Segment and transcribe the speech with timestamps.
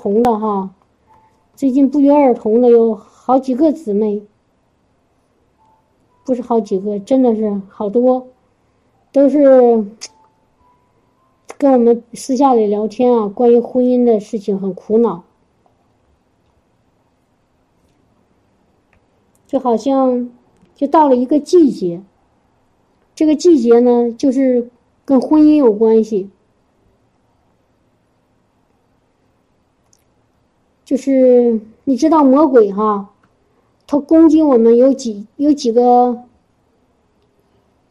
[0.00, 0.74] 同的哈，
[1.54, 4.22] 最近不约而同的有好几个姊妹，
[6.24, 8.28] 不是好几个，真的是好多，
[9.12, 9.84] 都是
[11.58, 15.22] 跟我们私下里聊天啊，关于婚姻的事情很苦恼，
[19.46, 20.30] 就好像
[20.74, 22.02] 就到了一个季节，
[23.14, 24.70] 这个季节呢，就是
[25.04, 26.30] 跟婚姻有关系。
[30.90, 33.10] 就是你知道魔鬼哈，
[33.86, 36.24] 他攻击我们有几有几个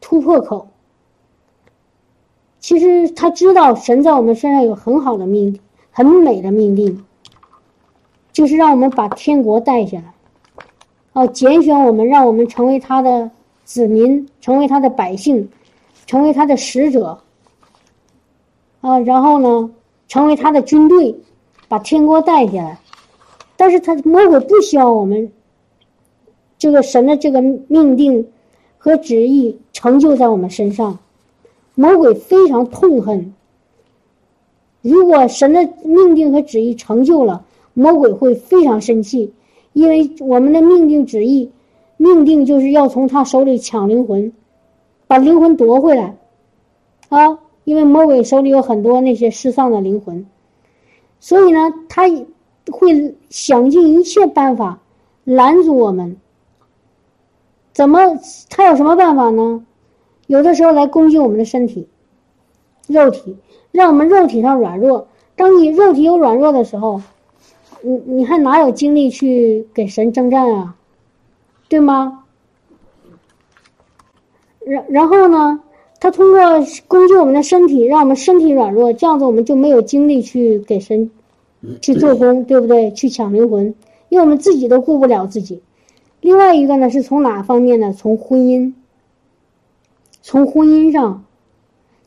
[0.02, 0.68] 突破口。
[2.60, 5.58] 其实他知道神在我们身上有很好的命，
[5.92, 7.06] 很美的命令，
[8.34, 10.14] 就是让我们把天国带下来，
[11.14, 13.32] 哦，拣选我们，让我们成为他的
[13.64, 15.50] 子民，成为他的百姓，
[16.06, 17.22] 成为他的使者，
[18.82, 19.72] 啊，然后呢，
[20.10, 21.16] 成为他的军队，
[21.70, 22.78] 把天国带下来。
[23.60, 25.34] 但是他魔鬼不希望我们
[26.58, 28.26] 这个神的这个命定
[28.78, 30.98] 和旨意成就在我们身上，
[31.76, 33.34] 魔鬼非常痛恨。
[34.82, 39.34] 如果神的命定和旨意成就了，魔鬼会非常生气，
[39.74, 41.52] 因为我们的命定旨意，
[41.98, 44.32] 命定就是要从他手里抢灵魂，
[45.06, 46.16] 把灵魂夺回来，
[47.10, 50.26] 啊，因为魔鬼手里有很多那些失丧的灵魂，
[51.20, 52.10] 所以呢，他。
[52.70, 54.80] 会想尽一切办法
[55.24, 56.18] 拦阻我们。
[57.74, 58.00] 怎么？
[58.50, 59.66] 他有什么办法呢？
[60.28, 61.88] 有的时候来攻击我们的身体、
[62.88, 63.38] 肉体，
[63.72, 65.08] 让我们肉体上软弱。
[65.36, 67.02] 当你肉体有软弱的时候，
[67.82, 70.76] 你你还哪有精力去给神征战啊？
[71.70, 72.26] 对吗？
[74.66, 75.62] 然然后呢？
[76.02, 76.40] 他通过
[76.88, 81.12] 攻击我们的身体，让我们身体软弱，这样子我们就没有精力去给神。
[81.82, 82.92] 去做工，对不对？
[82.92, 83.74] 去抢灵魂，
[84.10, 85.62] 因为我们自己都顾不了自己。
[86.22, 87.94] 另外一个呢，是从哪方面呢？
[87.94, 88.74] 从婚姻，
[90.22, 91.24] 从婚姻上，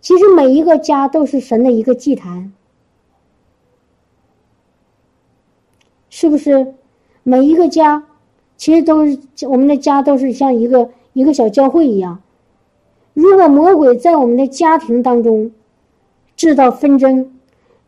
[0.00, 2.52] 其实每一个家都是神的一个祭坛，
[6.10, 6.74] 是不是？
[7.22, 8.04] 每一个家，
[8.56, 9.18] 其实都是
[9.48, 12.20] 我们的家，都是像一个一个小教会一样。
[13.14, 15.52] 如果魔鬼在我们的家庭当中
[16.34, 17.30] 制造纷争，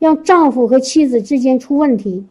[0.05, 2.27] 让丈夫和妻子之间出问题，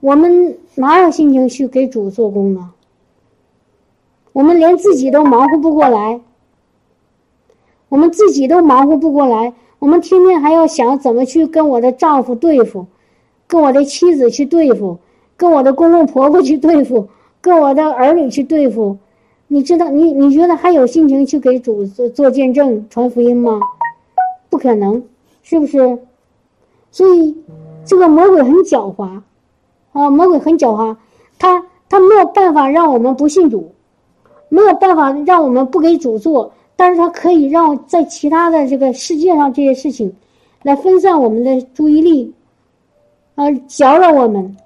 [0.00, 2.72] 我们哪有心情去给主做工呢？
[4.32, 6.20] 我们连自己都忙活不过来，
[7.88, 12.86] 我们自己都忙活不过来，我们天天还要想怎么去跟我的丈夫对付，
[13.46, 14.98] 跟我的妻子去对付，
[15.36, 17.06] 跟我的公公婆婆去对付，
[17.40, 18.98] 跟我的儿女去对付。
[19.46, 23.60] 你知道，你你觉得还有心情去给主做做见证、传福音吗？
[24.50, 25.04] 不可能，
[25.44, 25.98] 是不是？
[26.98, 27.32] 所以，
[27.84, 29.20] 这个魔鬼很狡猾，
[29.92, 30.96] 啊，魔鬼很狡猾，
[31.38, 33.70] 他他没有办法让我们不信主，
[34.48, 40.12] 没有办法让我们不给主做，但是他可以让在其他的这个世界上这些事情，
[40.64, 42.34] 来分散我们的注意力，
[43.36, 44.56] 啊，搅扰我们，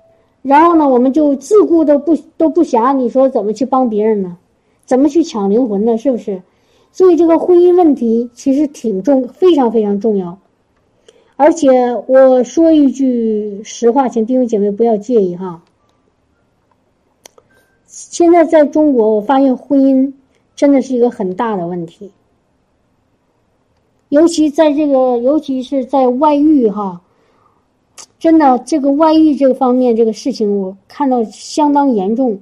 [0.41, 4.39] 然后呢，我们就自顾都不都不暇，你说怎么去帮别人呢？
[4.87, 5.99] 怎么去抢灵魂呢？
[5.99, 6.43] 是不是？
[6.93, 10.39] 所以这个婚姻问题其实挺重，非常非常重要。
[11.37, 11.69] 而且
[12.07, 15.63] 我说一句实话，请弟兄姐妹不要介意哈。
[17.87, 20.13] 现在在中国，我发现婚姻
[20.55, 22.11] 真的是一个很大的问题，
[24.09, 27.03] 尤其在这个，尤其是在外遇哈，
[28.19, 32.41] 真的这个外遇这个方面这个事情，我看到相当严重。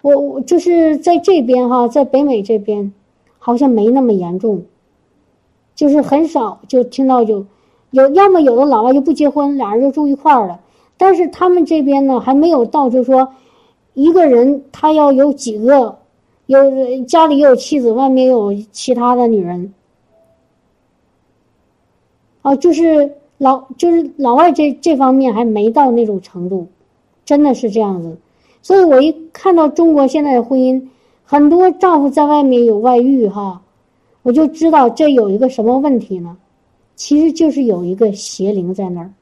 [0.00, 2.92] 我我就是在这边哈，在北美这边，
[3.38, 4.64] 好像没那么严重，
[5.78, 7.46] 就是很少就听到就。
[7.92, 10.58] 有要么有的老外就不结婚，俩人就住一块儿了。
[10.96, 13.28] 但是他们这边呢，还没有到，就说
[13.94, 15.98] 一个人他要有几个，
[16.46, 16.58] 有
[17.04, 19.72] 家里有妻子，外面有其他的女人。
[22.42, 26.66] 哦，就是老就是老外这这方面还没到那种程度，
[27.24, 28.18] 真的是这样子。
[28.60, 30.88] 所以我一看到中国现在的婚姻，
[31.24, 33.62] 很多丈夫在外面有外遇哈，
[34.22, 36.36] 我就知道这有一个什么问题呢？
[36.96, 39.12] 其实就是有一个邪灵在那儿，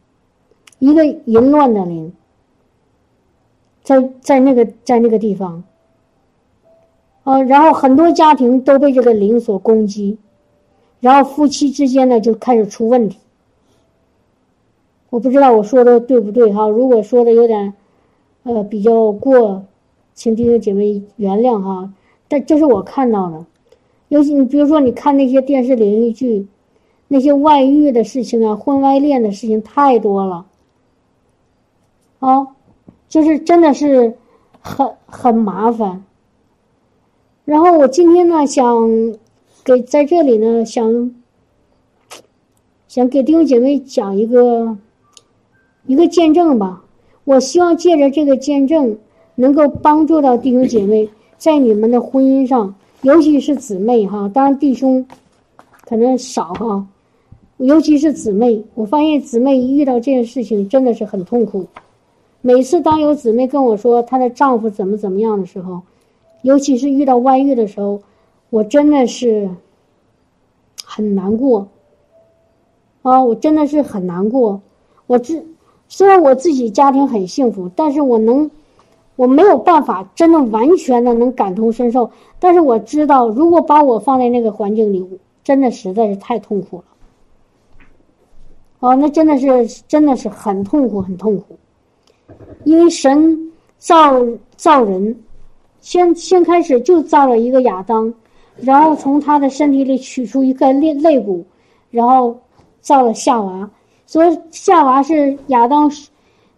[0.78, 2.12] 一个淫乱的灵，
[3.82, 5.62] 在在那个在那个地方，
[7.24, 10.16] 呃，然后很多家庭都被这个灵所攻击，
[11.00, 13.18] 然后夫妻之间呢就开始出问题。
[15.10, 17.74] 我不知道我说的对不对哈，如果说的有点，
[18.44, 19.64] 呃，比较过，
[20.14, 21.92] 请弟兄姐妹原谅哈。
[22.26, 23.44] 但这是我看到的，
[24.08, 26.46] 尤其你比如说你看那些电视连续剧。
[27.08, 30.44] 那些外遇的事情啊，婚外恋的事情太多了，
[32.18, 32.48] 啊，
[33.08, 34.16] 就是真的是
[34.60, 36.02] 很很麻烦。
[37.44, 39.14] 然后我今天呢，想
[39.62, 41.14] 给在这里呢，想
[42.88, 44.76] 想给弟兄姐妹讲一个
[45.86, 46.82] 一个见证吧。
[47.22, 48.98] 我希望借着这个见证，
[49.36, 55.06] 能够帮助到弟兄姐妹在你们的婚姻上，尤其是姊妹哈，当然弟兄
[55.84, 56.86] 可能少哈。
[57.58, 61.66] 尤其是姊妹，我发现姊妹一遇到这件事情真的是很痛苦。
[62.42, 65.80] 每次当有姊妹跟我说她的丈夫怎么怎么样的时候，
[66.42, 68.00] 尤其是遇到外遇的时候，
[68.50, 69.48] 我真的是
[70.84, 71.66] 很难过。
[73.02, 74.60] 啊，我真的是很难过。
[75.06, 75.42] 我知
[75.88, 78.50] 虽然我自己家庭很幸福，但是我能
[79.16, 82.10] 我没有办法真的完全的能感同身受。
[82.38, 85.04] 但是我知道，如果把我放在那个环境里，
[85.42, 86.84] 真的实在是太痛苦了。
[88.80, 91.58] 哦，那真的是真的是很痛苦，很痛苦。
[92.64, 94.22] 因为神造
[94.56, 95.16] 造人，
[95.80, 98.12] 先先开始就造了一个亚当，
[98.56, 101.44] 然后从他的身体里取出一个肋肋骨，
[101.90, 102.38] 然后
[102.80, 103.70] 造了夏娃。
[104.04, 105.90] 所以夏娃是亚当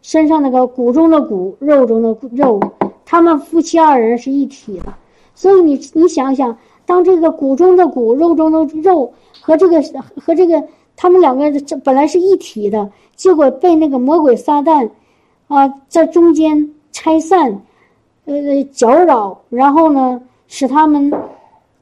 [0.02, 2.60] 身上那个骨中的骨，肉中的肉，
[3.04, 4.92] 他们夫妻二人是一体的。
[5.34, 9.82] 所以你你想想，当这个骨中的骨，肉中的肉和这个
[10.16, 10.62] 和这个。
[11.00, 14.90] 他们两个这本来是一体的，结果被那个魔鬼撒旦，
[15.46, 17.62] 啊，在中间拆散，
[18.24, 21.08] 呃，搅扰，然后呢，使他们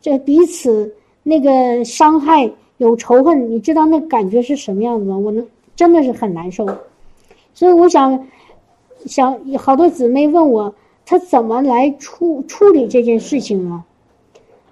[0.03, 5.17] 这彼此那个伤害有仇恨，你知道那感觉是什么样子吗？
[5.17, 5.43] 我能
[5.75, 6.67] 真的是很难受，
[7.57, 8.29] 所以我想，
[9.07, 10.73] 想好多姊妹问我，
[11.05, 13.85] 他怎么来处处理这件事情呢？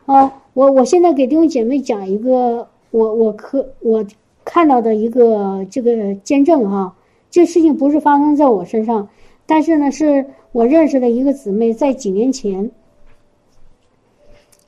[0.07, 4.05] 啊，我我现在给弟兄姐妹讲一个，我我可我。
[4.47, 6.95] 看到的一个这个见证哈，
[7.31, 9.09] 这事情不是发生在我身上，
[9.47, 12.71] 但是呢，是我认识的一个姊妹，在几年前，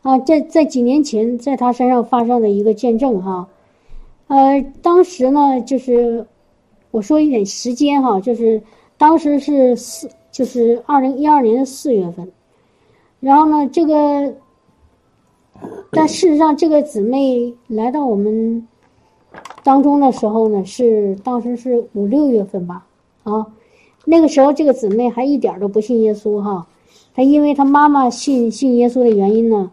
[0.01, 3.49] 啊，在在几年前，在她身上发生的一个见证哈，
[4.29, 6.27] 呃，当时呢，就是
[6.91, 8.63] 我说一点时间哈，就是
[8.97, 12.31] 当时是四，就是二零一二年的四月份，
[13.21, 14.35] 然后呢，这个，
[15.91, 18.67] 但事实上，这个姊妹来到我们。
[19.63, 22.87] 当中的时候呢，是当时是五六月份吧，
[23.25, 23.45] 啊，
[24.05, 26.67] 那个时候这个姊妹还一点都不信耶稣哈，
[27.13, 29.71] 她因为她妈妈信信耶稣的原因呢，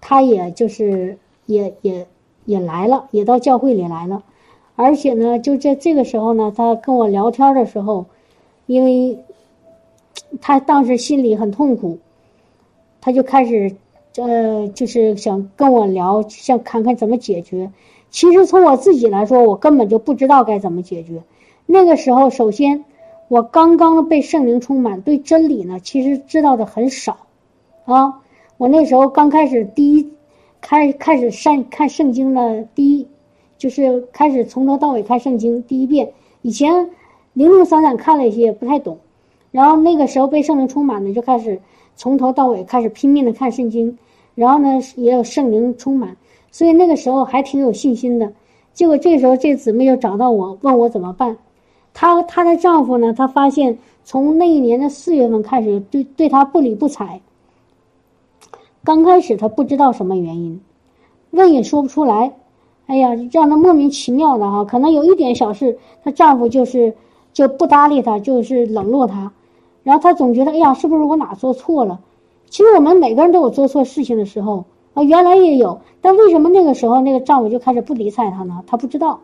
[0.00, 2.06] 她也就是也也
[2.44, 4.22] 也来了，也到教会里来了，
[4.76, 8.06] 而且呢，就在这个时候呢，他跟我聊天的时候，
[8.66, 9.18] 因为
[10.40, 11.98] 他当时心里很痛苦，
[13.00, 13.74] 他就开始
[14.16, 17.72] 呃，就是想跟我聊，想看看怎么解决。
[18.10, 21.22] 其实从我自己来说，我根本就不知道该怎么解决。
[21.66, 22.84] 那个时候，首先
[23.28, 27.16] 我刚刚被圣灵充满，对真理呢，其实知道的很少，
[27.84, 28.20] 啊，
[28.56, 30.12] 我那时候刚开始第一
[30.60, 33.08] 开开始上看圣经的第一，
[33.58, 36.12] 就是开始从头到尾看圣经第一遍。
[36.42, 36.90] 以前
[37.32, 38.98] 零零散散看了一些，不太懂。
[39.50, 41.60] 然后那个时候被圣灵充满了，就开始
[41.96, 43.96] 从头到尾开始拼命的看圣经。
[44.34, 46.16] 然后呢，也有圣灵充满。
[46.50, 48.32] 所以那个时候还挺有信心的，
[48.72, 51.36] 结果这时候这姊妹又找到我，问我怎么办。
[51.92, 57.20] 她她的丈夫呢，他发现从那一年的四月份开始，对对她不理不睬。
[58.84, 60.60] 刚开始她不知道什么原因，
[61.30, 62.32] 问也说不出来。
[62.86, 66.94] 哎呀，让她莫名其妙的哈，可能有一点小事，她丈夫就是
[67.32, 69.32] 就不搭理她，就是冷落她。
[69.82, 72.00] 然后她总觉得，哎呀，是不是我哪做错了？
[72.48, 74.64] 其实我们每个人都有做错事情的时候。
[74.94, 78.64] 啊，原来也有，但为什么那个时候那个丈夫就开始不理睬她呢？
[78.66, 79.20] 她不知道，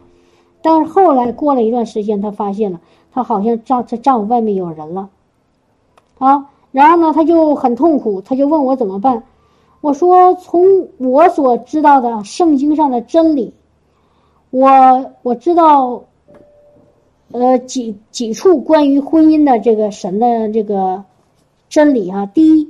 [0.61, 5.09] 但是后来过了一段时间，她发现了，她好像丈她丈夫外面有人了，
[6.19, 9.23] 啊，然后呢，她就很痛苦，她就问我怎么办。
[9.83, 13.53] 我说，从我所知道的圣经上的真理，
[14.49, 16.03] 我我知道，
[17.33, 21.05] 呃，几几处关于婚姻的这个神的这个
[21.69, 22.25] 真理啊。
[22.25, 22.67] 第一，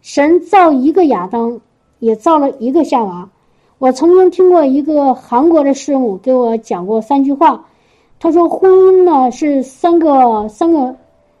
[0.00, 1.60] 神造一个亚当。
[2.00, 3.28] 也造了一个夏娃。
[3.78, 7.66] 我曾经听过一个韩国的师母给我讲过三句话。
[8.20, 10.94] 他说：“婚姻呢是三个三个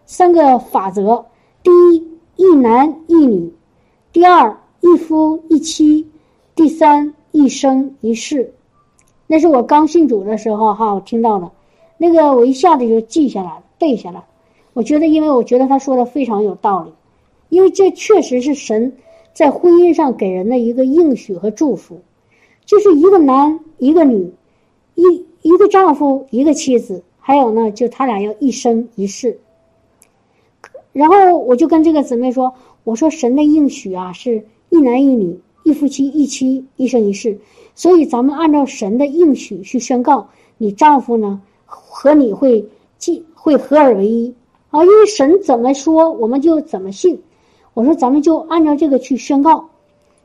[0.04, 1.24] 三个法则。
[1.62, 3.48] 第一，一男一女；
[4.12, 6.04] 第二，一夫一妻；
[6.54, 8.52] 第三，一生一世。”
[9.26, 11.50] 那是我刚信主的时候哈，我听到的。
[11.96, 14.24] 那个我一下子就记下来，背下来。
[14.72, 16.92] 我觉得，因为我觉得他说的非常有道理，
[17.48, 18.96] 因为这确实是神。
[19.34, 22.00] 在婚姻上给人的一个应许和祝福，
[22.64, 24.32] 就是一个男一个女，
[24.96, 25.04] 一
[25.42, 29.38] 一个丈夫一个妻子，还有呢，就他俩要一生一世，
[30.92, 37.38] 然后我就跟这个姊妹说：“我说神的应许啊，是一男一女，一夫妻一妻，一生一世。
[37.74, 44.34] 所以咱们按照神的应许去宣告，你丈夫呢和你会既会合而为一
[44.70, 47.22] 啊，因为神怎么说，我们就怎么信。
[47.74, 49.68] 我说咱们就按照这个去宣告，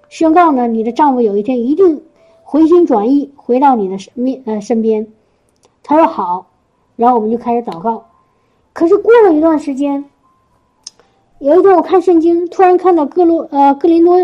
[0.09, 2.01] 宣告呢，你的丈夫有一天一定
[2.41, 5.07] 回心转意，回到你的身面呃身边。”
[5.83, 6.47] 他说好，
[6.95, 8.05] 然后我们就开始祷告。
[8.73, 10.03] 可是过了一段时间，
[11.39, 14.17] 有一天我看圣经，突然看到哥罗呃格林多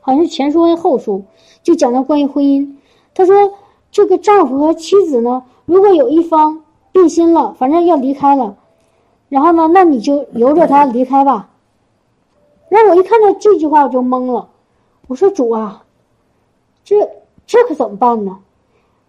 [0.00, 1.22] 好像是前书还是后书，
[1.62, 2.68] 就讲到关于婚姻。
[3.14, 3.52] 他说
[3.92, 8.56] 这个丈夫和妻子呢，如果有一方变心了，反正要离开了，
[9.28, 11.48] 然后呢，那你就由着他离开吧。
[12.68, 14.48] 然后我一看到这句话我就懵了，
[15.06, 15.84] 我说主啊，
[16.82, 17.08] 这
[17.46, 18.38] 这可怎么办呢？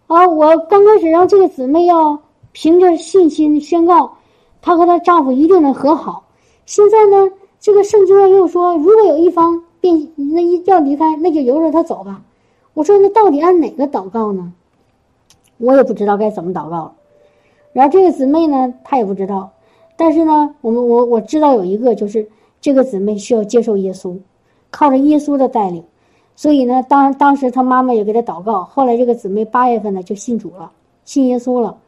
[0.05, 2.19] 啊，我刚开始让这个姊妹要
[2.51, 4.17] 凭着信心宣告，
[4.61, 6.23] 她和她丈夫一定能和好。
[6.67, 7.29] 现在呢，
[7.65, 12.21] 这个圣经上又说，如果有一方变，那一要离开，那就由着他走吧。
[12.75, 14.53] 我说，那到底按哪个祷告呢？
[15.57, 16.93] 我也不知道该怎么祷告。
[17.73, 19.49] 然后这个姊妹呢，她也不知道。
[19.97, 22.27] 但是呢，我们我我知道有一个，就是
[22.61, 24.15] 这个姊妹需要接受耶稣，
[24.69, 25.83] 靠着耶稣的带领。
[26.35, 28.63] 所以呢，当当时她妈妈也给她祷告。
[28.63, 30.71] 后来这个姊妹八月份呢就信主了，
[31.03, 31.79] 信耶稣了，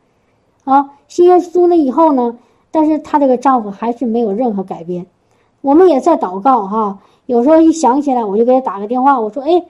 [0.64, 2.36] 啊，信耶稣了以后呢，
[2.72, 5.06] 但是她这个丈夫还是没有任何改变。
[5.68, 9.62] 我们也在祷告哈，有时候一想起来，我就给他打个电话，我说：“哎，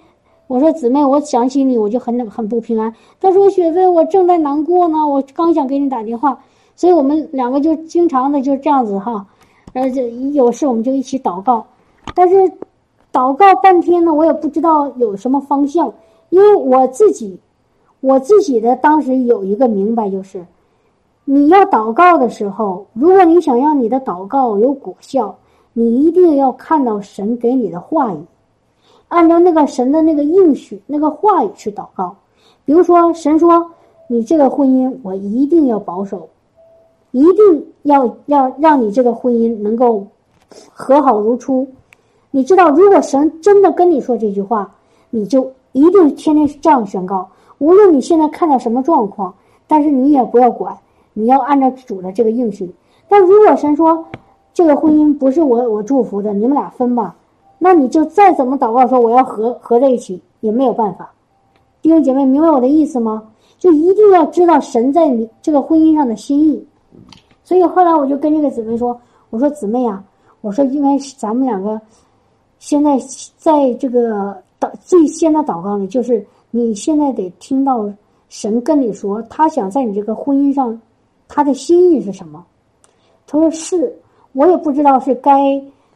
[0.45, 6.37] 我说姊妹，我想起你，我就很很不平安。”他说：“雪飞，我正在难过呢，我刚想给你打电话。”
[6.77, 9.25] 所以我们两个就经常的就这样子哈，
[9.73, 11.65] 呃，就有事我们就一起祷告，
[12.13, 12.35] 但是。
[13.11, 15.91] 祷告半天呢，我也不知道有什么方向，
[16.29, 17.39] 因为我自己，
[17.99, 20.45] 我自己的当时有一个明白，就是
[21.25, 25.35] 你要祷告的时候，如果你想让你的祷告有果效，
[25.79, 28.17] 你一定要看到神给你的话语，
[29.09, 32.15] 按照那个神的那个应许那个话语去祷告。
[32.65, 33.63] 比如说，神说
[34.07, 36.29] 你这个婚姻我一定要保守，
[37.11, 40.03] 一定要要让你这个婚姻能够
[40.73, 41.67] 和好如初。
[42.31, 44.73] 你知道，如果神真的跟你说这句话，
[45.11, 47.29] 你就一定天天这样宣告。
[47.59, 49.31] 无论你现在看到什么状况，
[49.67, 50.75] 但是你也不要管，
[51.13, 52.67] 你要按照主的这个应许。
[53.07, 54.03] 但如果神说
[54.57, 57.15] 这个婚姻不是我我祝福的，你们俩分吧，
[57.59, 61.11] 那你就再怎么祷告说我要合合在一起也没有办法。
[61.79, 63.21] 弟兄姐妹，明白我的意思吗？
[63.59, 66.67] 就一定要知道神在你这个婚姻上的心意。
[67.43, 68.99] 所以后来我就跟这个姊妹说
[69.29, 70.03] ：“我说姊妹啊，
[70.41, 71.79] 我说应该咱们两个。”
[72.57, 72.97] 现在
[73.37, 77.87] 在这个祷最先的祷告呢，就是你现在得听到
[78.27, 80.81] 神跟你说，他想在你这个婚姻上，
[81.27, 82.43] 他的心意是什么？
[83.27, 83.95] 他说是，
[84.37, 85.33] 我也不知道是该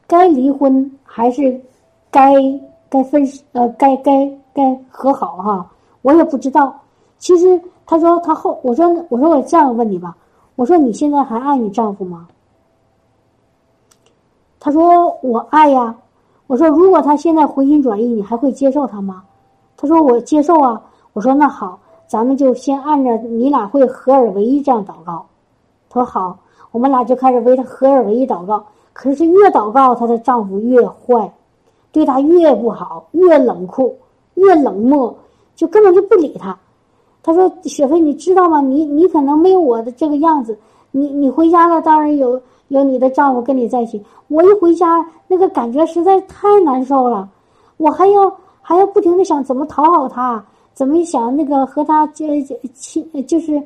[0.08, 1.62] 该离婚还是
[2.10, 2.34] 该
[2.90, 5.70] 该分呃该该该和好哈，
[6.02, 6.76] 我也不知道。
[7.20, 10.18] 其实他说他后我说我说我这样问你吧，
[10.56, 12.28] 我说你现在还爱你丈夫吗？
[14.60, 15.96] 他说我爱呀。
[16.48, 19.24] 我说，如果他现在回心转意，你还会接受他吗？
[19.78, 20.82] 他说我接受啊。
[21.14, 25.26] 我说那好，咱们就先按照你俩会合而为一这样祷告。
[25.90, 26.38] 他说好，
[26.72, 28.66] 我们俩就开始为她合而为一祷告。
[28.94, 31.32] 可是越祷告，她的丈夫越坏，
[31.92, 33.96] 对她越不好，越冷酷，
[34.34, 35.16] 越冷漠，
[35.56, 36.58] 就根本就不理她。
[37.24, 38.62] 她说：“雪飞，你知道吗？
[38.62, 40.58] 你你可能没有我的这个样子。
[40.92, 47.28] 你你回家了，当然有。”有你的丈夫跟你在一起，我一回家那个感觉实在太难受了，
[47.76, 50.42] 我还要还要不停的想怎么讨好他，
[50.74, 52.26] 怎么想那个和他就
[52.74, 53.62] 亲就是，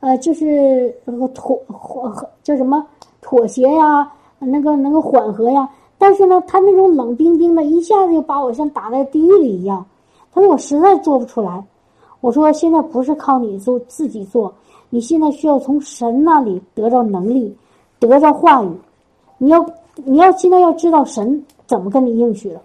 [0.00, 0.94] 呃就是
[1.34, 2.84] 妥妥叫什么
[3.20, 5.68] 妥协呀，那个能够缓和呀。
[5.98, 9.84] 但是呢，他那种冷冰冰的，一下子就把我像打在地狱里一样。
[10.32, 11.64] 他说我实在做不出来。
[12.20, 14.52] 我说现在不是靠你做自己做，
[14.88, 17.56] 你现在需要从神那里得到能力。
[17.98, 18.70] 得着话语，
[19.36, 19.62] 你要
[19.94, 22.58] 你要现在要知道神怎么跟你应许的。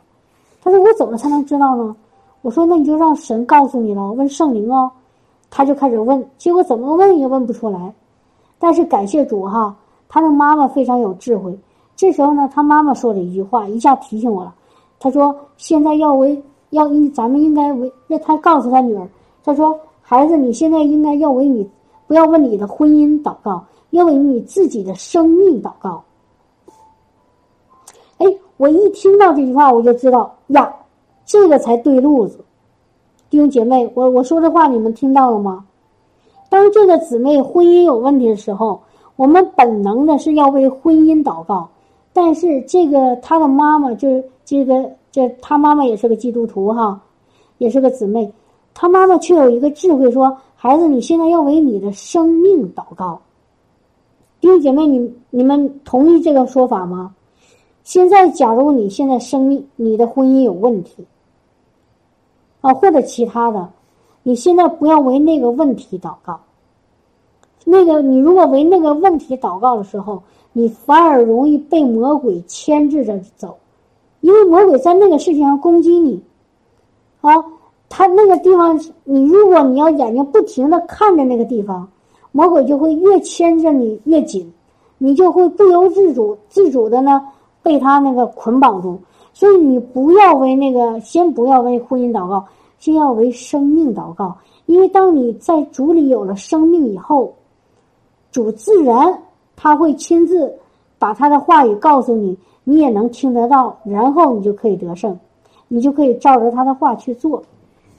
[0.63, 1.94] 他说我怎么才能知道呢？
[2.42, 4.89] 我说那你就让神告诉你了，问圣灵哦。
[5.50, 7.94] 他就开始问，结果怎么问也问不出来。
[8.60, 9.75] 但是感谢主哈，
[10.08, 11.58] 他的妈妈非常有智慧。
[11.96, 14.54] 这时候呢，他妈妈说了一句话，一下提醒我了。
[15.00, 19.08] 他说现在要为要应咱们应该为那他告诉他女儿，
[19.44, 21.70] 他说孩子你现在应该要为你
[22.08, 23.64] 不要问你的婚姻祷告。
[23.92, 26.04] 要为你自己的生命祷告。
[28.18, 28.25] 哎，
[28.58, 30.75] 我一听到这句话，我就知道呀，
[31.25, 32.44] 这个才对路子。
[33.29, 35.65] 弟兄姐妹，我我说这话你们听到了吗？
[36.50, 38.82] 当这个姊妹婚姻有问题的时候，
[39.15, 41.67] 我们本能的是要为婚姻祷告，
[42.13, 47.01] 但是这个她的妈妈就是这个这她妈妈也是个基督徒哈，
[47.58, 48.32] 也是个姊妹，
[48.74, 53.20] 她妈妈却有一个智慧说：“孩子，你现在要为你的生命祷告。”
[54.39, 57.15] 弟兄姐妹，你你们同意这个说法吗？
[57.84, 61.05] 现在，假如你现在生命、你的婚姻有问题，
[62.65, 63.69] 啊，或者其他的，
[64.24, 66.39] 你现在不要为那个问题祷告。
[67.63, 73.55] 那个，你如果为那个问题祷告的时候，你反而容易被魔鬼牵制着走，
[74.22, 76.19] 因为魔鬼在那个事情上攻击你，
[77.22, 77.36] 啊，
[77.88, 81.88] 他那个地方，你如果你要眼睛不停的看着那个地方，
[82.31, 84.51] 魔鬼就会越牵着你越紧，
[84.98, 87.22] 你就会不由自主、自主的呢。
[87.62, 89.00] 被他那个捆绑住，
[89.36, 92.46] 所以你不要为那个，先不要为婚姻祷告，
[92.80, 94.34] 先要为生命祷告。
[94.65, 97.34] 因为当你在主里有了生命以后，
[98.32, 99.22] 主自然
[99.58, 100.51] 他会亲自
[100.98, 105.20] 把他的话语告诉你，你也能听得到，然后你就可以得胜，
[105.68, 107.44] 你就可以照着他的话去做。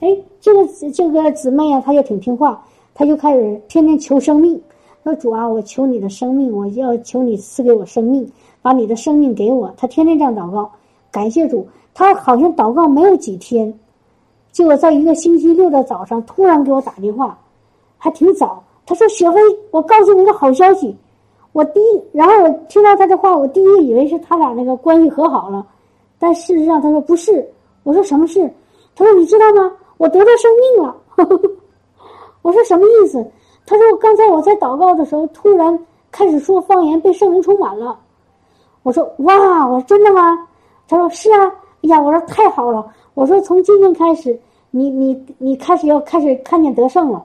[0.01, 0.09] 哎，
[0.41, 2.65] 这个这个姊妹啊，她就挺听话，
[2.95, 4.59] 她就开始天天求生命，
[5.05, 8.27] 说主啊，我求你的生命，我要求你赐给我生命。
[8.63, 10.69] 把你的生命给我，她天天这样祷告，
[11.17, 11.67] 感谢主。
[11.95, 13.73] 他好像祷告没有几天，
[14.53, 17.39] 结果在一个星期六的早上，突然给我打电话，
[17.97, 18.63] 还挺早。
[18.85, 20.95] 他说：“雪飞，我告诉你个好消息。”
[21.53, 25.67] 我第一，然后我听到他的话，我第一以为是他俩那个关系和好了，
[26.19, 27.49] 但事实上他说不是。
[27.83, 28.53] 我说什么事？
[28.95, 29.73] 他说你知道吗？
[29.97, 30.97] 我得到生命了。
[32.43, 33.27] 我说什么意思？
[33.65, 35.79] 他说刚才我在祷告的时候，突然
[36.11, 37.99] 开始说方言，被圣灵充满了。
[38.83, 40.47] 我说哇，我说真的吗？
[40.89, 41.53] 他说是啊。
[41.83, 42.85] 哎呀，我说太好了。
[43.15, 44.39] 我说从今天开始，
[44.71, 47.25] 你你你开始要开始看见得胜了，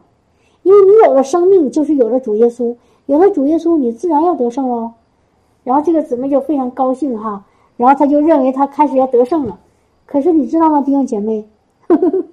[0.63, 2.75] 因为你有了生命，就是有了主耶稣，
[3.07, 4.91] 有了主耶稣，你自然要得胜喽。
[5.63, 7.43] 然后这个姊妹就非常高兴哈，
[7.77, 9.59] 然后他就认为他开始要得胜了。
[10.05, 11.43] 可是你知道吗，弟兄姐妹，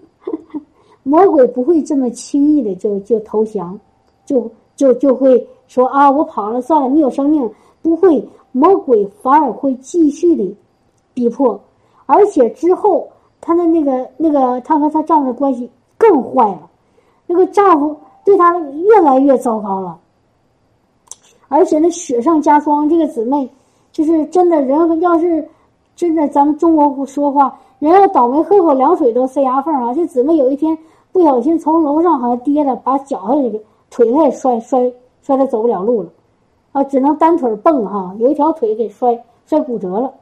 [1.03, 3.79] 魔鬼不会这么轻易的就就投降，
[4.27, 7.51] 就就就会说啊，我跑了算了，你有生命
[7.81, 8.23] 不会。
[8.53, 10.57] 魔鬼反而会继续的
[11.19, 11.61] 逼迫，
[12.07, 13.09] 而且之后
[13.41, 16.71] 她的那个那个她和她丈夫的关系更坏了，
[17.27, 19.99] 那个丈夫对她越来越糟糕了，
[21.49, 22.89] 而且那雪上加霜。
[22.89, 23.51] 这个姊妹
[23.91, 25.49] 就是真的人要是
[25.97, 29.93] 真的咱们中国说话，人要倒霉喝口凉水都塞牙缝啊。
[29.93, 30.79] 这姊妹有一天
[31.11, 36.11] 不小心从楼上好像跌了，把脚还给腿还摔摔摔的走不了路了。
[36.71, 40.13] 啊，只能单腿蹦哈，有一条腿给摔摔骨折了，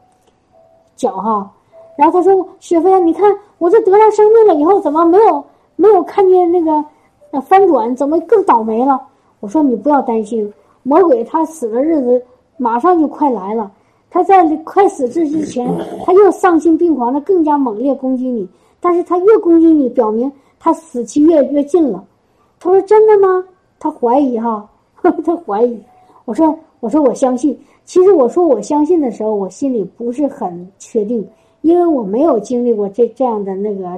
[0.97, 1.49] 脚哈。
[1.97, 5.45] 然后他说：“雪飞啊，你看我这得了生命了以后，怎么没有
[5.77, 7.95] 没有看见那个翻转？
[7.95, 9.01] 怎么更倒霉了？”
[9.41, 12.23] 我说：“你不要担心，魔鬼他死的日子
[12.57, 13.71] 马上就快来了。
[14.11, 15.67] 他在快死之之前，
[16.05, 18.49] 他又丧心病狂的更加猛烈攻击你。
[18.81, 22.05] 但是他越攻击你，表明他死期越越近了。”
[22.61, 23.45] 他说：“真的吗？”
[23.79, 24.69] 他怀疑哈，
[25.25, 25.79] 他怀疑。
[26.25, 27.59] 我说，我说，我相信。
[27.87, 31.27] 其实我说我相信的时候，我心里不是很确定，
[31.63, 33.97] 因为我没有经历过这这样的那个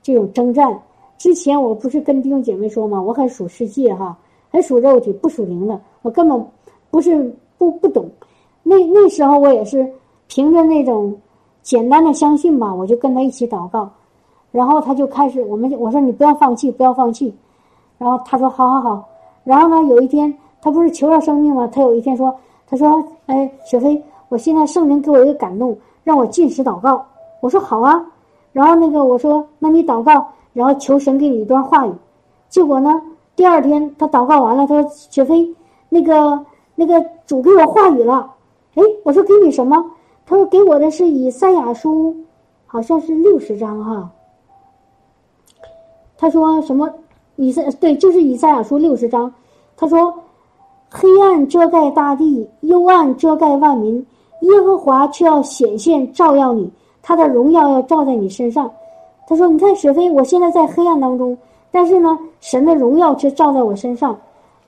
[0.00, 0.78] 这种征战。
[1.18, 3.00] 之前我不是跟弟兄姐妹说吗？
[3.02, 4.16] 我很属世界哈，
[4.50, 5.80] 很属肉体，不属灵的。
[6.02, 6.46] 我根本
[6.90, 8.08] 不是不不懂。
[8.62, 9.90] 那那时候我也是
[10.28, 11.12] 凭着那种
[11.62, 13.90] 简单的相信吧，我就跟他一起祷告，
[14.52, 17.34] 然后他就开始，我们我说你不要放弃，不要放弃。
[17.98, 19.08] 然后他说好好好。
[19.44, 20.32] 然后呢，有一天。
[20.62, 21.66] 他不是求了生命吗？
[21.68, 22.36] 他有一天说
[22.70, 27.04] ：“他说，哎，雪飞，我现在圣灵给我一个感动，让我进食祷告。”
[27.42, 28.06] 我说：“好啊。”
[28.52, 31.92] 然后那个我说：“那你祷告，然后求神给你一段话语。”
[32.48, 33.02] 结果呢，
[33.34, 35.52] 第二天他祷告完了，他说：“雪飞，
[35.88, 38.34] 那个那个主给我话语了。”
[38.76, 39.84] 哎，我说：“给你什么？”
[40.24, 42.14] 他说：“给我的是以赛亚书，
[42.66, 44.10] 好像是六十章哈。”
[46.16, 46.88] 他说：“什么？
[47.34, 49.34] 以赛对，就是以赛亚书六十章。”
[49.76, 50.14] 他说。
[50.92, 54.04] 黑暗遮盖大地，幽暗遮盖万民，
[54.40, 56.68] 耶和华却要显现照耀你，
[57.00, 58.68] 他的荣耀要照在你身上。
[59.28, 61.38] 他说：“你看，雪飞，我现在在黑暗当中，
[61.70, 64.18] 但是呢，神的荣耀却照在我身上。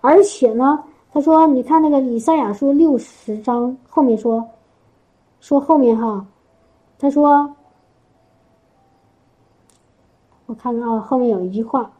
[0.00, 0.80] 而且呢，
[1.12, 4.44] 他说，你看那个以赛亚书六十章后面说，
[5.40, 6.24] 说后面哈，
[7.00, 7.52] 他说，
[10.46, 11.90] 我看看啊，后面有一句话。”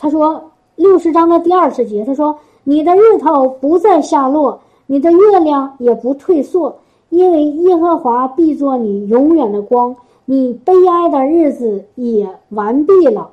[0.00, 0.42] 他说
[0.76, 2.34] 六十章的第二十节，他说
[2.64, 6.74] ：“你的日头不再下落，你的月亮也不退缩，
[7.10, 13.30] 因为耶和华必作你永远的光，你悲哀的日子也完毕了。”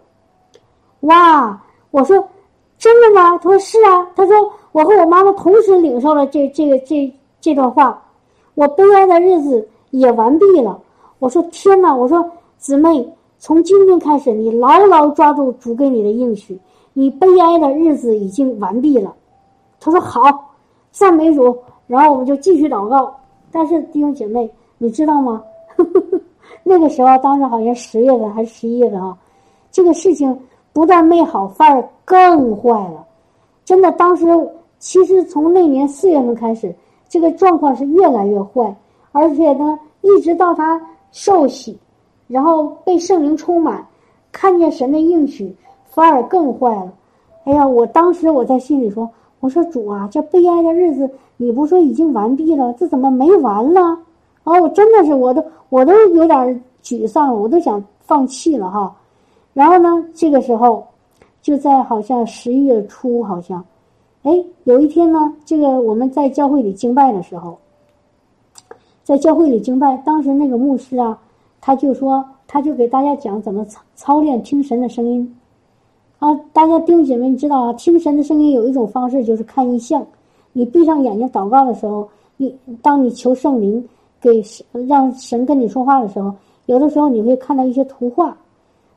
[1.08, 1.63] 哇！
[1.91, 2.21] 我说
[2.77, 3.38] 真的吗？
[3.38, 4.06] 他说是啊。
[4.13, 4.36] 他说
[4.73, 8.03] 我和我妈妈同时领受了这这个这这段话，
[8.56, 10.77] 我悲哀的日子也完毕了。
[11.19, 11.95] 我说天哪！
[11.95, 16.60] 我说姊妹，从今天开始，你牢牢抓住主给你的应许，
[16.93, 19.13] 你悲哀的日子已经完毕了。
[19.80, 20.21] 他说好，
[20.91, 21.56] 赞美主。
[21.86, 23.15] 然后我们就继续祷告。
[23.50, 25.41] 但是弟兄姐妹，你知道吗？
[26.63, 29.17] 那个时候，当时好像十月份还是十一月份啊，
[29.71, 30.38] 这个事情
[30.73, 33.06] 不但没好，反而更坏了。
[33.63, 34.26] 真的，当时
[34.80, 36.76] 其实从那年四月份开始，
[37.08, 38.76] 这个状况是越来越坏，
[39.13, 41.78] 而且呢，一直到他受洗，
[42.27, 43.85] 然后被圣灵充满，
[44.31, 46.93] 看见神的应许，反而更坏了。
[47.45, 49.09] 哎呀，我当时我在心里说
[49.39, 53.81] ：“我说主啊，这悲哀的日子，你不说已经完毕了，这怎么没完了？”
[54.43, 58.93] 啊，我真的是，我都我都有点沮丧了，我都想放弃了哈。
[59.53, 60.85] 然后呢，这个时候
[61.41, 63.63] 就在好像十一月初，好像，
[64.23, 67.57] 哎，有一天呢，这个我们在教会里敬拜的时候，
[69.03, 71.17] 在教会里敬拜，当时那个牧师啊，
[71.62, 75.36] 他就说，他就给大家讲怎么操操练听神的声音。
[76.20, 80.06] 啊，大家弟兄姐妹，你知道啊，听神的声音有一种方式就是看异象。
[80.54, 83.88] 你闭上眼睛祷告的时候，你当你求圣灵。
[84.20, 84.43] 给
[84.88, 86.34] 让神跟你说话的时候，
[86.65, 88.36] 有的时候你会看到一些图画，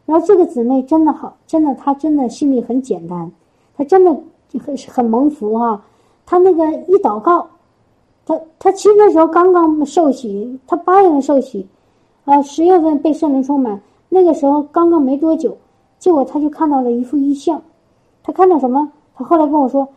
[0.07, 3.31] 然后这个姊妹真的好，真的她真的心里很简单，
[3.77, 4.11] 她真的
[4.59, 5.85] 很很蒙福哈。
[6.25, 7.47] 她那个一祷告，
[8.25, 11.69] 她她其实那时候刚刚受洗，她八月份受洗，
[12.25, 15.57] 啊十月份被圣灵充满，那个时候刚刚没多久，
[15.99, 17.63] 结果他就看到了一幅异象，
[18.23, 18.91] 他看到什么？
[19.15, 19.89] 他后来跟我说，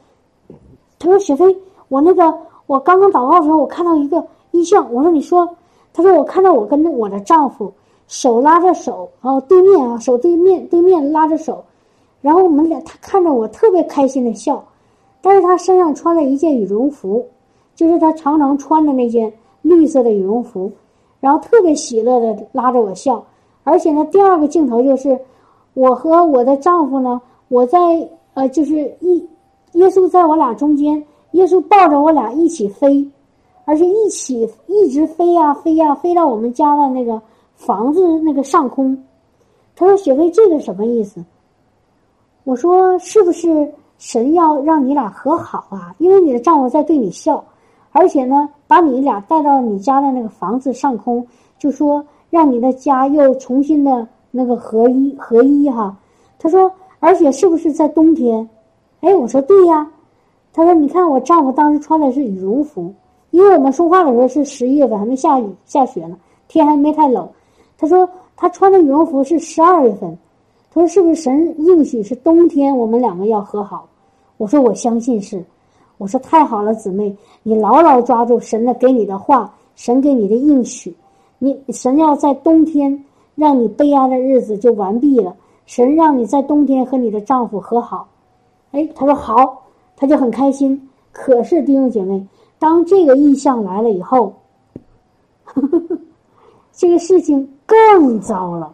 [0.99, 1.55] 他说雪飞，
[1.87, 2.33] 我那个
[2.65, 4.25] 我刚刚祷告的时候，我看到一个。
[4.55, 5.49] 异象，我说你说，
[5.93, 7.73] 他说我看到我跟我的丈夫
[8.07, 11.63] 手拉着手，然后对面啊手对面对面拉着手，
[12.21, 14.63] 然后我们俩他看着我特别开心的笑，
[15.23, 17.25] 但是他身上穿了一件羽绒服，
[17.73, 19.33] 就是他常常穿的那件
[19.63, 20.71] 绿色的羽绒服，
[21.23, 23.23] 然后特别喜乐的拉着我笑，
[23.63, 25.17] 而且呢第二个镜头就是
[25.73, 27.79] 我和我的丈夫呢，我在
[28.33, 29.25] 呃就是一
[29.71, 33.09] 耶稣在我俩中间，耶稣抱着我俩一起飞。
[33.65, 37.21] 而且一起一直飞呀飞呀飞到我们家的那个
[37.55, 39.01] 房子那个上空，
[39.73, 41.23] 他说：“雪飞，这个什么意思？”
[42.43, 45.95] 我说：“是不是神要让你俩和好啊？
[45.97, 47.41] 因为你的丈夫在对你笑，
[47.93, 51.25] 而且呢，把你俩带到你家的那个房子上空，
[51.57, 55.95] 就说让你的家又重新的那个合一合一哈。”
[56.37, 58.49] 他说：“而且是不是在冬天？”
[58.99, 59.89] 哎，我说：“对呀。”
[60.51, 62.93] 他说：“你看我丈夫当时穿的是羽绒服。”
[63.31, 67.27] 因为我们说话的时候是十一月份，还没下雨下雪呢，天还没太冷。
[67.77, 70.17] 他说他穿的羽绒服是十二月份。
[70.71, 73.87] 他说是不是神应许是冬天我们两个要和好？
[74.37, 75.43] 我说我相信是。
[75.97, 80.95] 我说太好了，姊妹，你牢牢抓住神的给你的话，神给你的应许。
[81.39, 83.03] 你神要在冬天
[83.35, 85.35] 让你悲哀的日子就完毕了。
[85.65, 88.07] 神让你在冬天和你的丈夫和好。
[88.71, 89.63] 哎，他说好，
[89.95, 90.89] 他就很开心。
[91.11, 92.25] 可是弟兄姐妹。
[92.59, 94.33] 当这个意象来了以后，
[95.43, 95.97] 呵呵呵
[96.71, 98.73] 这个事情更糟了，